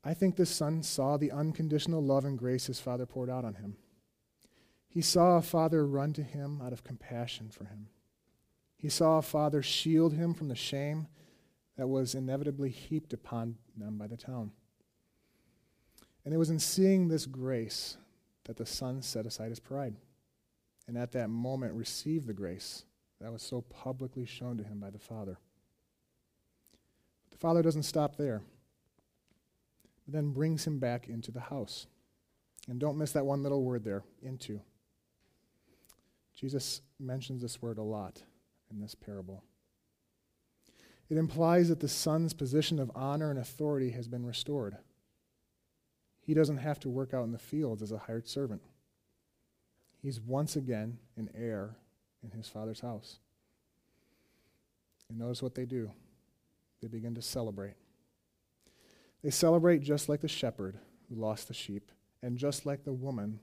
I 0.03 0.13
think 0.13 0.37
this 0.37 0.49
son 0.49 0.83
saw 0.83 1.17
the 1.17 1.31
unconditional 1.31 2.01
love 2.01 2.23
and 2.23 2.39
grace 2.39 2.67
his 2.67 2.79
father 2.79 3.05
poured 3.05 3.29
out 3.29 3.43
on 3.43 3.55
him. 3.55 3.75
He 4.87 5.01
saw 5.01 5.35
a 5.35 5.41
father 5.41 5.85
run 5.85 6.13
to 6.13 6.23
him 6.23 6.61
out 6.63 6.71
of 6.71 6.85
compassion 6.85 7.49
for 7.49 7.65
him. 7.65 7.89
He 8.77 8.87
saw 8.87 9.17
a 9.17 9.21
father 9.21 9.61
shield 9.61 10.13
him 10.13 10.33
from 10.33 10.47
the 10.47 10.55
shame 10.55 11.07
that 11.77 11.87
was 11.87 12.15
inevitably 12.15 12.69
heaped 12.69 13.13
upon 13.13 13.55
them 13.75 13.97
by 13.97 14.07
the 14.07 14.17
town. 14.17 14.51
And 16.25 16.33
it 16.33 16.37
was 16.37 16.49
in 16.49 16.59
seeing 16.59 17.07
this 17.07 17.25
grace 17.25 17.97
that 18.45 18.57
the 18.57 18.65
son 18.65 19.01
set 19.01 19.25
aside 19.25 19.49
his 19.49 19.59
pride. 19.59 19.95
And 20.87 20.97
at 20.97 21.11
that 21.11 21.29
moment 21.29 21.73
received 21.73 22.27
the 22.27 22.33
grace 22.33 22.83
that 23.21 23.31
was 23.31 23.41
so 23.41 23.61
publicly 23.61 24.25
shown 24.25 24.57
to 24.57 24.63
him 24.63 24.79
by 24.79 24.89
the 24.89 24.99
Father. 24.99 25.37
But 27.23 27.31
the 27.31 27.37
Father 27.37 27.61
doesn't 27.61 27.83
stop 27.83 28.15
there, 28.15 28.41
but 30.05 30.13
then 30.13 30.31
brings 30.31 30.65
him 30.65 30.79
back 30.79 31.07
into 31.07 31.31
the 31.31 31.39
house. 31.39 31.87
And 32.69 32.79
don't 32.79 32.97
miss 32.97 33.11
that 33.13 33.25
one 33.25 33.43
little 33.43 33.63
word 33.63 33.83
there, 33.83 34.03
into. 34.21 34.59
Jesus 36.35 36.81
mentions 36.99 37.41
this 37.41 37.61
word 37.61 37.77
a 37.77 37.83
lot 37.83 38.21
in 38.69 38.79
this 38.79 38.95
parable. 38.95 39.43
It 41.09 41.17
implies 41.17 41.69
that 41.69 41.79
the 41.79 41.87
son's 41.87 42.33
position 42.33 42.79
of 42.79 42.91
honor 42.93 43.29
and 43.29 43.39
authority 43.39 43.91
has 43.91 44.07
been 44.07 44.25
restored. 44.25 44.77
He 46.19 46.33
doesn't 46.33 46.57
have 46.57 46.79
to 46.81 46.89
work 46.89 47.13
out 47.13 47.23
in 47.23 47.31
the 47.31 47.37
fields 47.37 47.81
as 47.81 47.93
a 47.93 47.97
hired 47.97 48.27
servant. 48.27 48.61
He's 50.01 50.19
once 50.19 50.55
again 50.55 50.97
an 51.15 51.29
heir 51.33 51.77
in 52.21 52.31
his 52.31 52.49
father's 52.49 52.81
house. 52.81 53.19
And 55.09 55.17
notice 55.17 55.41
what 55.41 55.55
they 55.55 55.65
do 55.65 55.91
they 56.81 56.87
begin 56.87 57.15
to 57.15 57.21
celebrate. 57.21 57.73
They 59.23 59.31
celebrate 59.31 59.79
just 59.81 60.09
like 60.09 60.21
the 60.21 60.27
shepherd 60.27 60.77
who 61.09 61.15
lost 61.15 61.47
the 61.47 61.53
sheep, 61.53 61.91
and 62.21 62.37
just 62.37 62.65
like 62.65 62.83
the 62.83 62.93
woman 62.93 63.39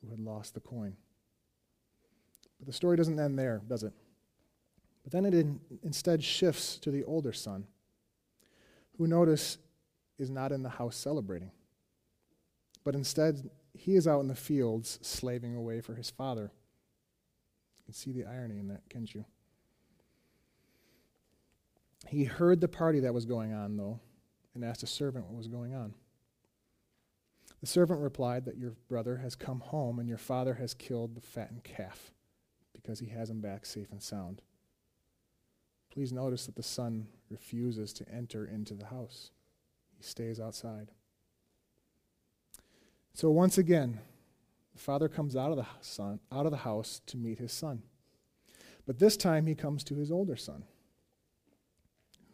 who 0.00 0.10
had 0.10 0.20
lost 0.20 0.54
the 0.54 0.60
coin. 0.60 0.96
But 2.58 2.66
the 2.66 2.72
story 2.72 2.96
doesn't 2.96 3.18
end 3.18 3.38
there, 3.38 3.60
does 3.66 3.82
it? 3.82 3.92
But 5.10 5.24
then 5.24 5.32
it 5.32 5.34
in, 5.34 5.60
instead 5.82 6.22
shifts 6.22 6.78
to 6.78 6.90
the 6.92 7.02
older 7.02 7.32
son, 7.32 7.66
who 8.96 9.08
notice 9.08 9.58
is 10.18 10.30
not 10.30 10.52
in 10.52 10.62
the 10.62 10.68
house 10.68 10.96
celebrating, 10.96 11.50
but 12.84 12.94
instead 12.94 13.50
he 13.74 13.96
is 13.96 14.06
out 14.06 14.20
in 14.20 14.28
the 14.28 14.36
fields 14.36 15.00
slaving 15.02 15.56
away 15.56 15.80
for 15.80 15.94
his 15.94 16.10
father. 16.10 16.52
You 17.78 17.84
can 17.86 17.94
see 17.94 18.12
the 18.12 18.24
irony 18.24 18.58
in 18.58 18.68
that, 18.68 18.82
can't 18.88 19.12
you? 19.12 19.24
He 22.06 22.24
heard 22.24 22.60
the 22.60 22.68
party 22.68 23.00
that 23.00 23.14
was 23.14 23.26
going 23.26 23.52
on, 23.52 23.76
though, 23.76 23.98
and 24.54 24.64
asked 24.64 24.84
a 24.84 24.86
servant 24.86 25.26
what 25.26 25.36
was 25.36 25.48
going 25.48 25.74
on. 25.74 25.94
The 27.60 27.66
servant 27.66 28.00
replied 28.00 28.44
that 28.44 28.58
your 28.58 28.74
brother 28.88 29.16
has 29.16 29.34
come 29.34 29.60
home 29.60 29.98
and 29.98 30.08
your 30.08 30.18
father 30.18 30.54
has 30.54 30.72
killed 30.72 31.16
the 31.16 31.20
fattened 31.20 31.64
calf 31.64 32.12
because 32.72 33.00
he 33.00 33.08
has 33.08 33.28
him 33.28 33.40
back 33.40 33.66
safe 33.66 33.90
and 33.90 34.02
sound. 34.02 34.40
Please 35.90 36.12
notice 36.12 36.46
that 36.46 36.54
the 36.54 36.62
son 36.62 37.08
refuses 37.28 37.92
to 37.94 38.08
enter 38.08 38.46
into 38.46 38.74
the 38.74 38.86
house, 38.86 39.30
he 39.96 40.02
stays 40.02 40.38
outside. 40.40 40.92
So 43.12 43.30
once 43.30 43.58
again, 43.58 44.00
the 44.72 44.78
father 44.78 45.08
comes 45.08 45.34
out 45.36 45.50
of 45.50 45.56
the 45.56 45.66
son, 45.80 46.20
out 46.30 46.46
of 46.46 46.52
the 46.52 46.58
house 46.58 47.00
to 47.06 47.16
meet 47.16 47.38
his 47.38 47.52
son. 47.52 47.82
But 48.86 48.98
this 48.98 49.16
time 49.16 49.46
he 49.46 49.54
comes 49.54 49.84
to 49.84 49.96
his 49.96 50.10
older 50.10 50.36
son, 50.36 50.64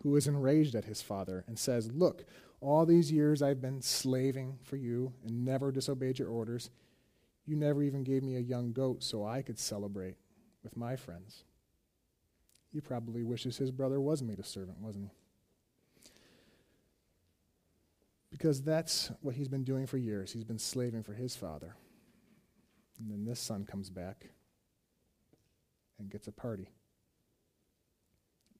who 0.02 0.14
is 0.16 0.26
enraged 0.26 0.74
at 0.74 0.84
his 0.84 1.02
father 1.02 1.44
and 1.46 1.58
says, 1.58 1.90
"Look, 1.92 2.24
all 2.60 2.86
these 2.86 3.10
years 3.10 3.42
I've 3.42 3.60
been 3.60 3.82
slaving 3.82 4.58
for 4.62 4.76
you 4.76 5.12
and 5.24 5.44
never 5.44 5.72
disobeyed 5.72 6.18
your 6.18 6.28
orders, 6.28 6.70
You 7.46 7.54
never 7.54 7.82
even 7.82 8.02
gave 8.02 8.24
me 8.24 8.36
a 8.36 8.40
young 8.40 8.72
goat 8.72 9.02
so 9.04 9.24
I 9.24 9.40
could 9.40 9.58
celebrate 9.58 10.16
with 10.64 10.76
my 10.76 10.96
friends. 10.96 11.44
He 12.76 12.82
probably 12.82 13.22
wishes 13.22 13.56
his 13.56 13.70
brother 13.70 13.98
was 14.02 14.22
made 14.22 14.38
a 14.38 14.44
servant, 14.44 14.76
wasn't 14.82 15.06
he? 15.06 15.10
Because 18.30 18.60
that's 18.60 19.10
what 19.22 19.34
he's 19.34 19.48
been 19.48 19.64
doing 19.64 19.86
for 19.86 19.96
years. 19.96 20.30
He's 20.30 20.44
been 20.44 20.58
slaving 20.58 21.02
for 21.02 21.14
his 21.14 21.34
father. 21.34 21.74
And 22.98 23.10
then 23.10 23.24
this 23.24 23.40
son 23.40 23.64
comes 23.64 23.88
back 23.88 24.26
and 25.98 26.10
gets 26.10 26.28
a 26.28 26.32
party. 26.32 26.68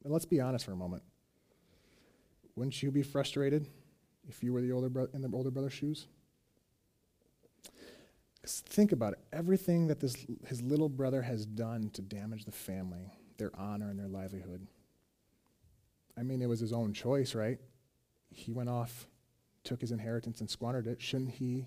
But 0.03 0.13
let's 0.13 0.25
be 0.25 0.41
honest 0.41 0.65
for 0.65 0.73
a 0.73 0.77
moment. 0.77 1.03
Wouldn't 2.55 2.83
you 2.83 2.91
be 2.91 3.03
frustrated 3.03 3.69
if 4.27 4.43
you 4.43 4.55
were 4.55 4.63
the 4.63 4.73
older 4.73 4.89
bro- 4.89 5.09
in 5.13 5.21
the 5.21 5.29
older 5.31 5.51
brother's 5.51 5.75
shoes? 5.75 6.07
Think 8.47 8.93
about 8.93 9.13
it. 9.13 9.19
Everything 9.31 9.89
that 9.89 10.01
this, 10.01 10.17
his 10.47 10.63
little 10.63 10.89
brother 10.89 11.21
has 11.21 11.45
done 11.45 11.91
to 11.91 12.01
damage 12.01 12.47
the 12.47 12.53
family, 12.53 13.13
their 13.39 13.51
honor, 13.59 13.91
and 13.91 13.99
their 13.99 14.09
livelihood. 14.09 14.67
I 16.19 16.23
mean, 16.23 16.41
it 16.43 16.49
was 16.49 16.61
his 16.61 16.73
own 16.73 16.93
choice, 16.93 17.35
right? 17.35 17.59
He 18.31 18.53
went 18.53 18.69
off, 18.69 19.07
took 19.65 19.81
his 19.81 19.93
inheritance, 19.93 20.41
and 20.41 20.49
squandered 20.49 20.87
it. 20.87 21.01
Shouldn't 21.01 21.33
he 21.33 21.67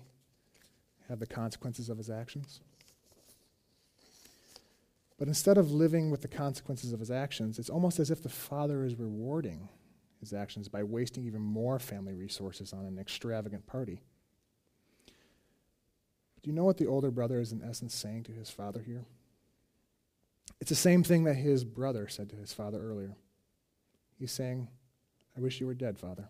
have 1.08 1.20
the 1.20 1.26
consequences 1.26 1.88
of 1.88 1.98
his 1.98 2.10
actions? 2.10 2.60
But 5.18 5.28
instead 5.28 5.58
of 5.58 5.70
living 5.70 6.10
with 6.10 6.22
the 6.22 6.28
consequences 6.28 6.92
of 6.92 7.00
his 7.00 7.10
actions, 7.10 7.58
it's 7.58 7.68
almost 7.68 7.98
as 8.00 8.10
if 8.10 8.22
the 8.22 8.30
father 8.30 8.84
is 8.84 8.98
rewarding 8.98 9.68
his 10.18 10.32
actions 10.32 10.68
by 10.68 10.82
wasting 10.82 11.24
even 11.24 11.42
more 11.42 11.78
family 11.78 12.14
resources 12.14 12.72
on 12.72 12.86
an 12.86 12.98
extravagant 12.98 13.66
party. 13.66 14.00
Do 16.42 16.48
you 16.48 16.56
know 16.56 16.64
what 16.64 16.78
the 16.78 16.86
older 16.86 17.10
brother 17.10 17.38
is 17.38 17.52
in 17.52 17.62
essence 17.62 17.94
saying 17.94 18.24
to 18.24 18.32
his 18.32 18.48
father 18.48 18.80
here? 18.80 19.04
It's 20.60 20.68
the 20.68 20.76
same 20.76 21.02
thing 21.02 21.24
that 21.24 21.34
his 21.34 21.64
brother 21.64 22.06
said 22.08 22.28
to 22.30 22.36
his 22.36 22.52
father 22.52 22.80
earlier. 22.80 23.16
He's 24.18 24.32
saying, 24.32 24.68
I 25.36 25.40
wish 25.40 25.60
you 25.60 25.66
were 25.66 25.74
dead, 25.74 25.98
Father. 25.98 26.28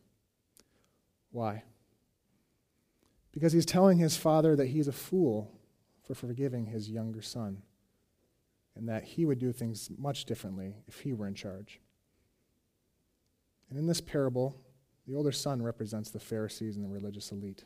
Why? 1.33 1.65
Because 3.33 3.53
he's 3.53 3.67
telling 3.67 3.99
his 3.99 4.17
father 4.17 4.55
that 4.57 4.69
he's 4.69 4.89
a 4.89 4.93
fool 4.93 5.51
for 6.05 6.15
forgiving 6.15 6.67
his 6.67 6.91
younger 6.91 7.23
son 7.23 7.63
and 8.77 8.89
that 8.89 9.05
he 9.05 9.25
would 9.25 9.39
do 9.39 9.53
things 9.53 9.91
much 9.99 10.25
differently 10.25 10.77
if 10.87 11.01
he 11.01 11.13
were 11.13 11.27
in 11.27 11.35
charge. 11.35 11.81
And 13.69 13.79
in 13.79 13.87
this 13.87 14.01
parable, 14.01 14.57
the 15.07 15.15
older 15.15 15.33
son 15.33 15.63
represents 15.63 16.11
the 16.11 16.21
Pharisees 16.21 16.77
and 16.77 16.85
the 16.85 16.89
religious 16.89 17.33
elite. 17.33 17.65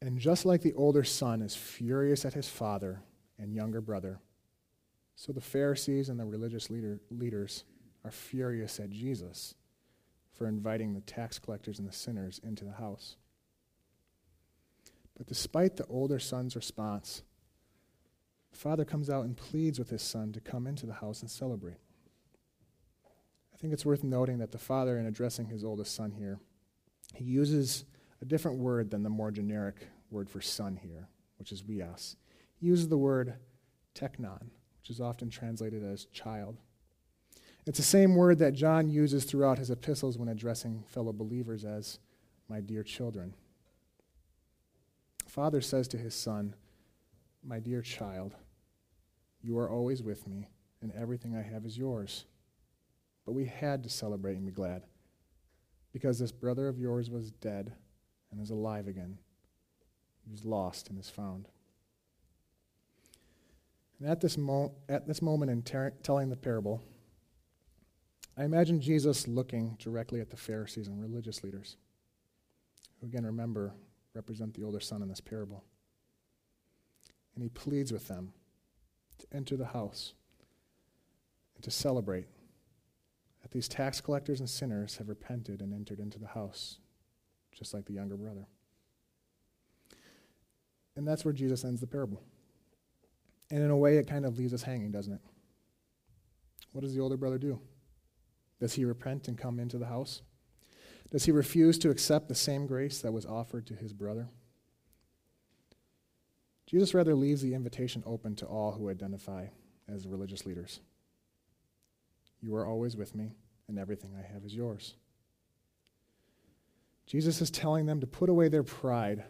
And 0.00 0.18
just 0.18 0.46
like 0.46 0.62
the 0.62 0.74
older 0.74 1.04
son 1.04 1.42
is 1.42 1.56
furious 1.56 2.24
at 2.24 2.34
his 2.34 2.48
father 2.48 3.00
and 3.38 3.54
younger 3.54 3.80
brother, 3.80 4.20
so 5.18 5.32
the 5.32 5.40
Pharisees 5.40 6.08
and 6.08 6.20
the 6.20 6.24
religious 6.24 6.70
leader, 6.70 7.00
leaders 7.10 7.64
are 8.04 8.10
furious 8.12 8.78
at 8.78 8.90
Jesus 8.90 9.56
for 10.32 10.46
inviting 10.46 10.94
the 10.94 11.00
tax 11.00 11.40
collectors 11.40 11.80
and 11.80 11.88
the 11.88 11.92
sinners 11.92 12.40
into 12.44 12.64
the 12.64 12.74
house. 12.74 13.16
But 15.16 15.26
despite 15.26 15.74
the 15.74 15.86
older 15.86 16.20
son's 16.20 16.54
response, 16.54 17.24
the 18.52 18.58
father 18.58 18.84
comes 18.84 19.10
out 19.10 19.24
and 19.24 19.36
pleads 19.36 19.80
with 19.80 19.90
his 19.90 20.02
son 20.02 20.30
to 20.34 20.40
come 20.40 20.68
into 20.68 20.86
the 20.86 20.92
house 20.92 21.20
and 21.20 21.28
celebrate. 21.28 21.80
I 23.52 23.56
think 23.56 23.72
it's 23.72 23.84
worth 23.84 24.04
noting 24.04 24.38
that 24.38 24.52
the 24.52 24.56
father, 24.56 25.00
in 25.00 25.06
addressing 25.06 25.46
his 25.46 25.64
oldest 25.64 25.96
son 25.96 26.12
here, 26.12 26.38
he 27.12 27.24
uses 27.24 27.84
a 28.22 28.24
different 28.24 28.58
word 28.58 28.92
than 28.92 29.02
the 29.02 29.10
more 29.10 29.32
generic 29.32 29.88
word 30.12 30.30
for 30.30 30.40
son 30.40 30.76
here, 30.76 31.08
which 31.40 31.50
is 31.50 31.64
huios. 31.64 32.14
He 32.54 32.68
uses 32.68 32.86
the 32.86 32.96
word 32.96 33.34
teknon, 33.96 34.50
which 34.88 34.96
is 34.96 35.00
often 35.02 35.28
translated 35.28 35.84
as 35.84 36.06
child. 36.06 36.56
It's 37.66 37.76
the 37.76 37.84
same 37.84 38.14
word 38.14 38.38
that 38.38 38.54
John 38.54 38.88
uses 38.88 39.24
throughout 39.24 39.58
his 39.58 39.70
epistles 39.70 40.16
when 40.16 40.30
addressing 40.30 40.82
fellow 40.86 41.12
believers 41.12 41.62
as 41.62 41.98
my 42.48 42.60
dear 42.60 42.82
children. 42.82 43.34
Father 45.26 45.60
says 45.60 45.88
to 45.88 45.98
his 45.98 46.14
son, 46.14 46.54
My 47.44 47.60
dear 47.60 47.82
child, 47.82 48.34
you 49.42 49.58
are 49.58 49.68
always 49.68 50.02
with 50.02 50.26
me, 50.26 50.48
and 50.80 50.90
everything 50.92 51.36
I 51.36 51.42
have 51.42 51.66
is 51.66 51.76
yours. 51.76 52.24
But 53.26 53.32
we 53.32 53.44
had 53.44 53.82
to 53.82 53.90
celebrate 53.90 54.38
and 54.38 54.46
be 54.46 54.52
glad, 54.52 54.84
because 55.92 56.18
this 56.18 56.32
brother 56.32 56.66
of 56.66 56.78
yours 56.78 57.10
was 57.10 57.30
dead 57.30 57.74
and 58.30 58.40
is 58.40 58.48
alive 58.48 58.88
again. 58.88 59.18
He 60.24 60.30
was 60.30 60.46
lost 60.46 60.88
and 60.88 60.98
is 60.98 61.10
found. 61.10 61.46
And 63.98 64.08
at 64.08 64.20
this, 64.20 64.38
mo- 64.38 64.74
at 64.88 65.06
this 65.06 65.20
moment 65.20 65.50
in 65.50 65.62
ter- 65.62 65.92
telling 66.02 66.30
the 66.30 66.36
parable, 66.36 66.82
I 68.36 68.44
imagine 68.44 68.80
Jesus 68.80 69.26
looking 69.26 69.76
directly 69.80 70.20
at 70.20 70.30
the 70.30 70.36
Pharisees 70.36 70.86
and 70.86 71.00
religious 71.02 71.42
leaders, 71.42 71.76
who 73.00 73.06
again, 73.06 73.26
remember, 73.26 73.74
represent 74.14 74.54
the 74.54 74.62
older 74.62 74.80
son 74.80 75.02
in 75.02 75.08
this 75.08 75.20
parable. 75.20 75.64
And 77.34 77.42
he 77.42 77.48
pleads 77.48 77.92
with 77.92 78.08
them 78.08 78.32
to 79.18 79.26
enter 79.32 79.56
the 79.56 79.66
house 79.66 80.14
and 81.56 81.64
to 81.64 81.70
celebrate 81.70 82.26
that 83.42 83.50
these 83.50 83.68
tax 83.68 84.00
collectors 84.00 84.40
and 84.40 84.48
sinners 84.48 84.96
have 84.96 85.08
repented 85.08 85.60
and 85.60 85.72
entered 85.72 85.98
into 85.98 86.18
the 86.18 86.28
house, 86.28 86.78
just 87.52 87.74
like 87.74 87.86
the 87.86 87.94
younger 87.94 88.16
brother. 88.16 88.46
And 90.94 91.06
that's 91.06 91.24
where 91.24 91.34
Jesus 91.34 91.64
ends 91.64 91.80
the 91.80 91.86
parable. 91.86 92.22
And 93.50 93.62
in 93.62 93.70
a 93.70 93.76
way, 93.76 93.96
it 93.96 94.06
kind 94.06 94.26
of 94.26 94.38
leaves 94.38 94.52
us 94.52 94.62
hanging, 94.62 94.90
doesn't 94.90 95.14
it? 95.14 95.20
What 96.72 96.82
does 96.82 96.94
the 96.94 97.00
older 97.00 97.16
brother 97.16 97.38
do? 97.38 97.60
Does 98.60 98.74
he 98.74 98.84
repent 98.84 99.28
and 99.28 99.38
come 99.38 99.58
into 99.58 99.78
the 99.78 99.86
house? 99.86 100.22
Does 101.10 101.24
he 101.24 101.32
refuse 101.32 101.78
to 101.78 101.90
accept 101.90 102.28
the 102.28 102.34
same 102.34 102.66
grace 102.66 103.00
that 103.00 103.12
was 103.12 103.24
offered 103.24 103.66
to 103.68 103.74
his 103.74 103.92
brother? 103.92 104.28
Jesus 106.66 106.92
rather 106.92 107.14
leaves 107.14 107.40
the 107.40 107.54
invitation 107.54 108.02
open 108.04 108.36
to 108.36 108.46
all 108.46 108.72
who 108.72 108.90
identify 108.90 109.46
as 109.88 110.06
religious 110.06 110.44
leaders. 110.44 110.80
You 112.42 112.54
are 112.56 112.66
always 112.66 112.94
with 112.94 113.14
me, 113.14 113.36
and 113.68 113.78
everything 113.78 114.14
I 114.14 114.32
have 114.32 114.44
is 114.44 114.54
yours. 114.54 114.94
Jesus 117.06 117.40
is 117.40 117.50
telling 117.50 117.86
them 117.86 118.00
to 118.00 118.06
put 118.06 118.28
away 118.28 118.48
their 118.48 118.62
pride 118.62 119.24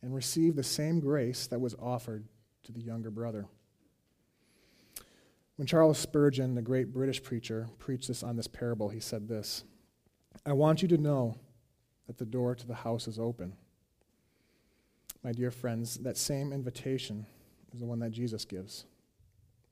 and 0.00 0.14
receive 0.14 0.56
the 0.56 0.62
same 0.62 1.00
grace 1.00 1.46
that 1.48 1.60
was 1.60 1.74
offered 1.74 2.24
to 2.64 2.72
the 2.72 2.80
younger 2.80 3.10
brother. 3.10 3.46
When 5.56 5.66
Charles 5.66 5.98
Spurgeon, 5.98 6.54
the 6.54 6.62
great 6.62 6.92
British 6.92 7.22
preacher, 7.22 7.68
preached 7.78 8.08
this 8.08 8.22
on 8.22 8.36
this 8.36 8.46
parable, 8.46 8.88
he 8.88 9.00
said 9.00 9.28
this 9.28 9.64
I 10.46 10.52
want 10.52 10.82
you 10.82 10.88
to 10.88 10.98
know 10.98 11.36
that 12.06 12.18
the 12.18 12.26
door 12.26 12.54
to 12.54 12.66
the 12.66 12.74
house 12.74 13.08
is 13.08 13.18
open 13.18 13.54
my 15.22 15.32
dear 15.32 15.50
friends, 15.50 15.98
that 15.98 16.16
same 16.16 16.52
invitation 16.52 17.26
is 17.74 17.80
the 17.80 17.86
one 17.86 17.98
that 17.98 18.12
Jesus 18.12 18.44
gives. 18.44 18.84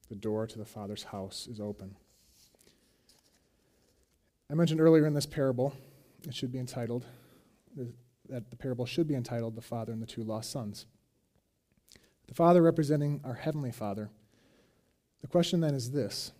The 0.09 0.15
door 0.15 0.47
to 0.47 0.59
the 0.59 0.65
Father's 0.65 1.05
house 1.05 1.49
is 1.51 1.61
open. 1.61 1.97
I 4.51 4.55
mentioned 4.55 4.81
earlier 4.81 5.07
in 5.07 5.15
this 5.15 5.27
parable, 5.27 5.73
it 6.27 6.35
should 6.35 6.53
be 6.53 6.59
entitled, 6.59 7.05
that 8.29 8.51
the 8.51 8.57
parable 8.57 8.87
should 8.87 9.09
be 9.09 9.15
entitled 9.15 9.55
The 9.55 9.63
Father 9.63 9.93
and 9.93 10.03
the 10.03 10.07
Two 10.07 10.23
Lost 10.23 10.51
Sons. 10.51 10.87
The 12.27 12.35
Father 12.35 12.63
representing 12.63 13.21
our 13.25 13.35
Heavenly 13.35 13.73
Father. 13.73 14.11
The 15.21 15.29
question 15.29 15.61
then 15.61 15.75
is 15.75 15.91
this 15.91 16.33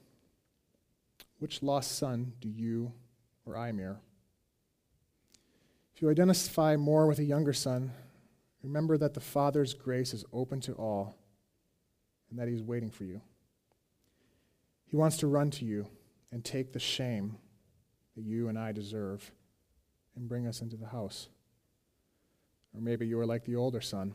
Which 1.39 1.63
lost 1.63 1.97
son 1.97 2.33
do 2.41 2.49
you 2.49 2.93
or 3.45 3.57
I 3.57 3.73
mirror? 3.73 4.01
If 5.95 6.03
you 6.03 6.11
identify 6.11 6.77
more 6.77 7.07
with 7.07 7.19
a 7.19 7.25
younger 7.25 7.53
son, 7.53 7.93
Remember 8.67 8.99
that 8.99 9.15
the 9.15 9.21
Father's 9.21 9.75
grace 9.75 10.13
is 10.13 10.25
open 10.33 10.61
to 10.63 10.73
all 10.73 11.17
and 12.31 12.39
that 12.41 12.49
He's 12.49 12.65
waiting 12.65 12.91
for 12.91 13.05
you. 13.05 13.21
He 14.87 14.97
wants 14.97 15.19
to 15.19 15.29
run 15.29 15.53
to 15.53 15.65
you 15.65 15.87
and 16.33 16.45
take 16.45 16.73
the 16.73 16.81
shame 16.81 17.37
that 18.17 18.25
you 18.25 18.49
and 18.49 18.59
I 18.59 18.73
deserve 18.73 19.31
and 20.17 20.29
bring 20.29 20.49
us 20.49 20.63
into 20.63 20.77
the 20.77 20.89
house. 20.89 21.29
Or 22.75 22.81
maybe 22.81 23.07
you 23.07 23.21
are 23.21 23.27
like 23.27 23.45
the 23.45 23.55
older 23.55 23.81
son. 23.81 24.15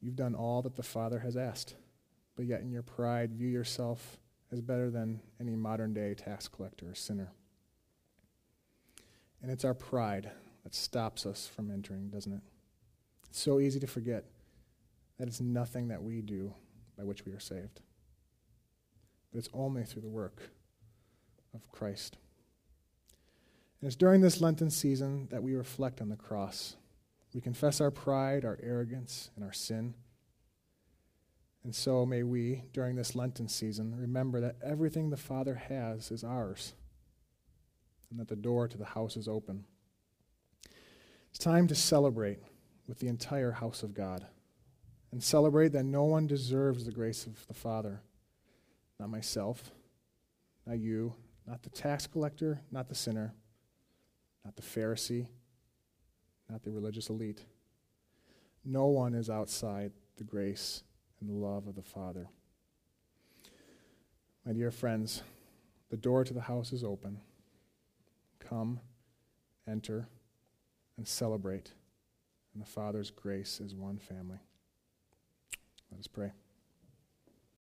You've 0.00 0.16
done 0.16 0.34
all 0.34 0.62
that 0.62 0.76
the 0.76 0.82
Father 0.82 1.18
has 1.20 1.36
asked, 1.36 1.74
but 2.36 2.46
yet 2.46 2.60
in 2.60 2.70
your 2.70 2.82
pride 2.82 3.32
view 3.32 3.48
yourself 3.48 4.18
as 4.52 4.60
better 4.60 4.90
than 4.90 5.20
any 5.40 5.54
modern 5.54 5.92
day 5.92 6.14
tax 6.14 6.48
collector 6.48 6.90
or 6.90 6.94
sinner. 6.94 7.32
And 9.42 9.50
it's 9.50 9.64
our 9.64 9.74
pride 9.74 10.30
that 10.64 10.74
stops 10.74 11.24
us 11.26 11.46
from 11.46 11.70
entering, 11.70 12.08
doesn't 12.10 12.32
it? 12.32 12.42
It's 13.28 13.40
so 13.40 13.60
easy 13.60 13.80
to 13.80 13.86
forget 13.86 14.24
that 15.18 15.28
it's 15.28 15.40
nothing 15.40 15.88
that 15.88 16.02
we 16.02 16.20
do 16.20 16.54
by 16.96 17.04
which 17.04 17.24
we 17.24 17.32
are 17.32 17.40
saved. 17.40 17.80
But 19.30 19.38
it's 19.38 19.48
only 19.54 19.84
through 19.84 20.02
the 20.02 20.08
work 20.08 20.50
of 21.54 21.66
Christ. 21.70 22.16
And 23.80 23.86
it's 23.86 23.96
during 23.96 24.20
this 24.20 24.40
Lenten 24.40 24.70
season 24.70 25.28
that 25.30 25.42
we 25.42 25.54
reflect 25.54 26.00
on 26.00 26.08
the 26.08 26.16
cross 26.16 26.76
We 27.34 27.40
confess 27.40 27.80
our 27.80 27.90
pride, 27.90 28.44
our 28.44 28.58
arrogance, 28.62 29.30
and 29.36 29.44
our 29.44 29.52
sin. 29.52 29.94
And 31.62 31.74
so 31.74 32.06
may 32.06 32.22
we, 32.22 32.64
during 32.72 32.96
this 32.96 33.14
Lenten 33.14 33.48
season, 33.48 33.94
remember 33.96 34.40
that 34.40 34.56
everything 34.64 35.10
the 35.10 35.16
Father 35.16 35.54
has 35.54 36.10
is 36.10 36.24
ours, 36.24 36.74
and 38.10 38.18
that 38.18 38.28
the 38.28 38.36
door 38.36 38.66
to 38.66 38.78
the 38.78 38.84
house 38.84 39.16
is 39.16 39.28
open. 39.28 39.64
It's 41.28 41.38
time 41.38 41.68
to 41.68 41.74
celebrate 41.74 42.38
with 42.88 42.98
the 42.98 43.08
entire 43.08 43.52
house 43.52 43.82
of 43.82 43.94
God, 43.94 44.26
and 45.12 45.22
celebrate 45.22 45.68
that 45.72 45.84
no 45.84 46.04
one 46.04 46.26
deserves 46.26 46.84
the 46.84 46.92
grace 46.92 47.26
of 47.26 47.46
the 47.46 47.54
Father. 47.54 48.00
Not 48.98 49.10
myself, 49.10 49.70
not 50.66 50.78
you, 50.78 51.14
not 51.46 51.62
the 51.62 51.70
tax 51.70 52.06
collector, 52.06 52.62
not 52.72 52.88
the 52.88 52.94
sinner, 52.94 53.34
not 54.44 54.56
the 54.56 54.62
Pharisee, 54.62 55.28
not 56.50 56.62
the 56.64 56.70
religious 56.70 57.08
elite. 57.08 57.44
No 58.64 58.86
one 58.86 59.14
is 59.14 59.30
outside 59.30 59.92
the 60.16 60.24
grace 60.24 60.82
and 61.20 61.30
the 61.30 61.34
love 61.34 61.66
of 61.68 61.76
the 61.76 61.82
Father. 61.82 62.28
My 64.44 64.52
dear 64.52 64.70
friends, 64.70 65.22
the 65.90 65.96
door 65.96 66.24
to 66.24 66.34
the 66.34 66.40
house 66.40 66.72
is 66.72 66.82
open. 66.82 67.20
Come, 68.40 68.80
enter, 69.68 70.08
and 70.96 71.06
celebrate 71.06 71.72
in 72.54 72.60
the 72.60 72.66
Father's 72.66 73.10
grace 73.10 73.60
as 73.64 73.74
one 73.74 73.98
family. 73.98 74.38
Let 75.90 76.00
us 76.00 76.06
pray. 76.06 76.32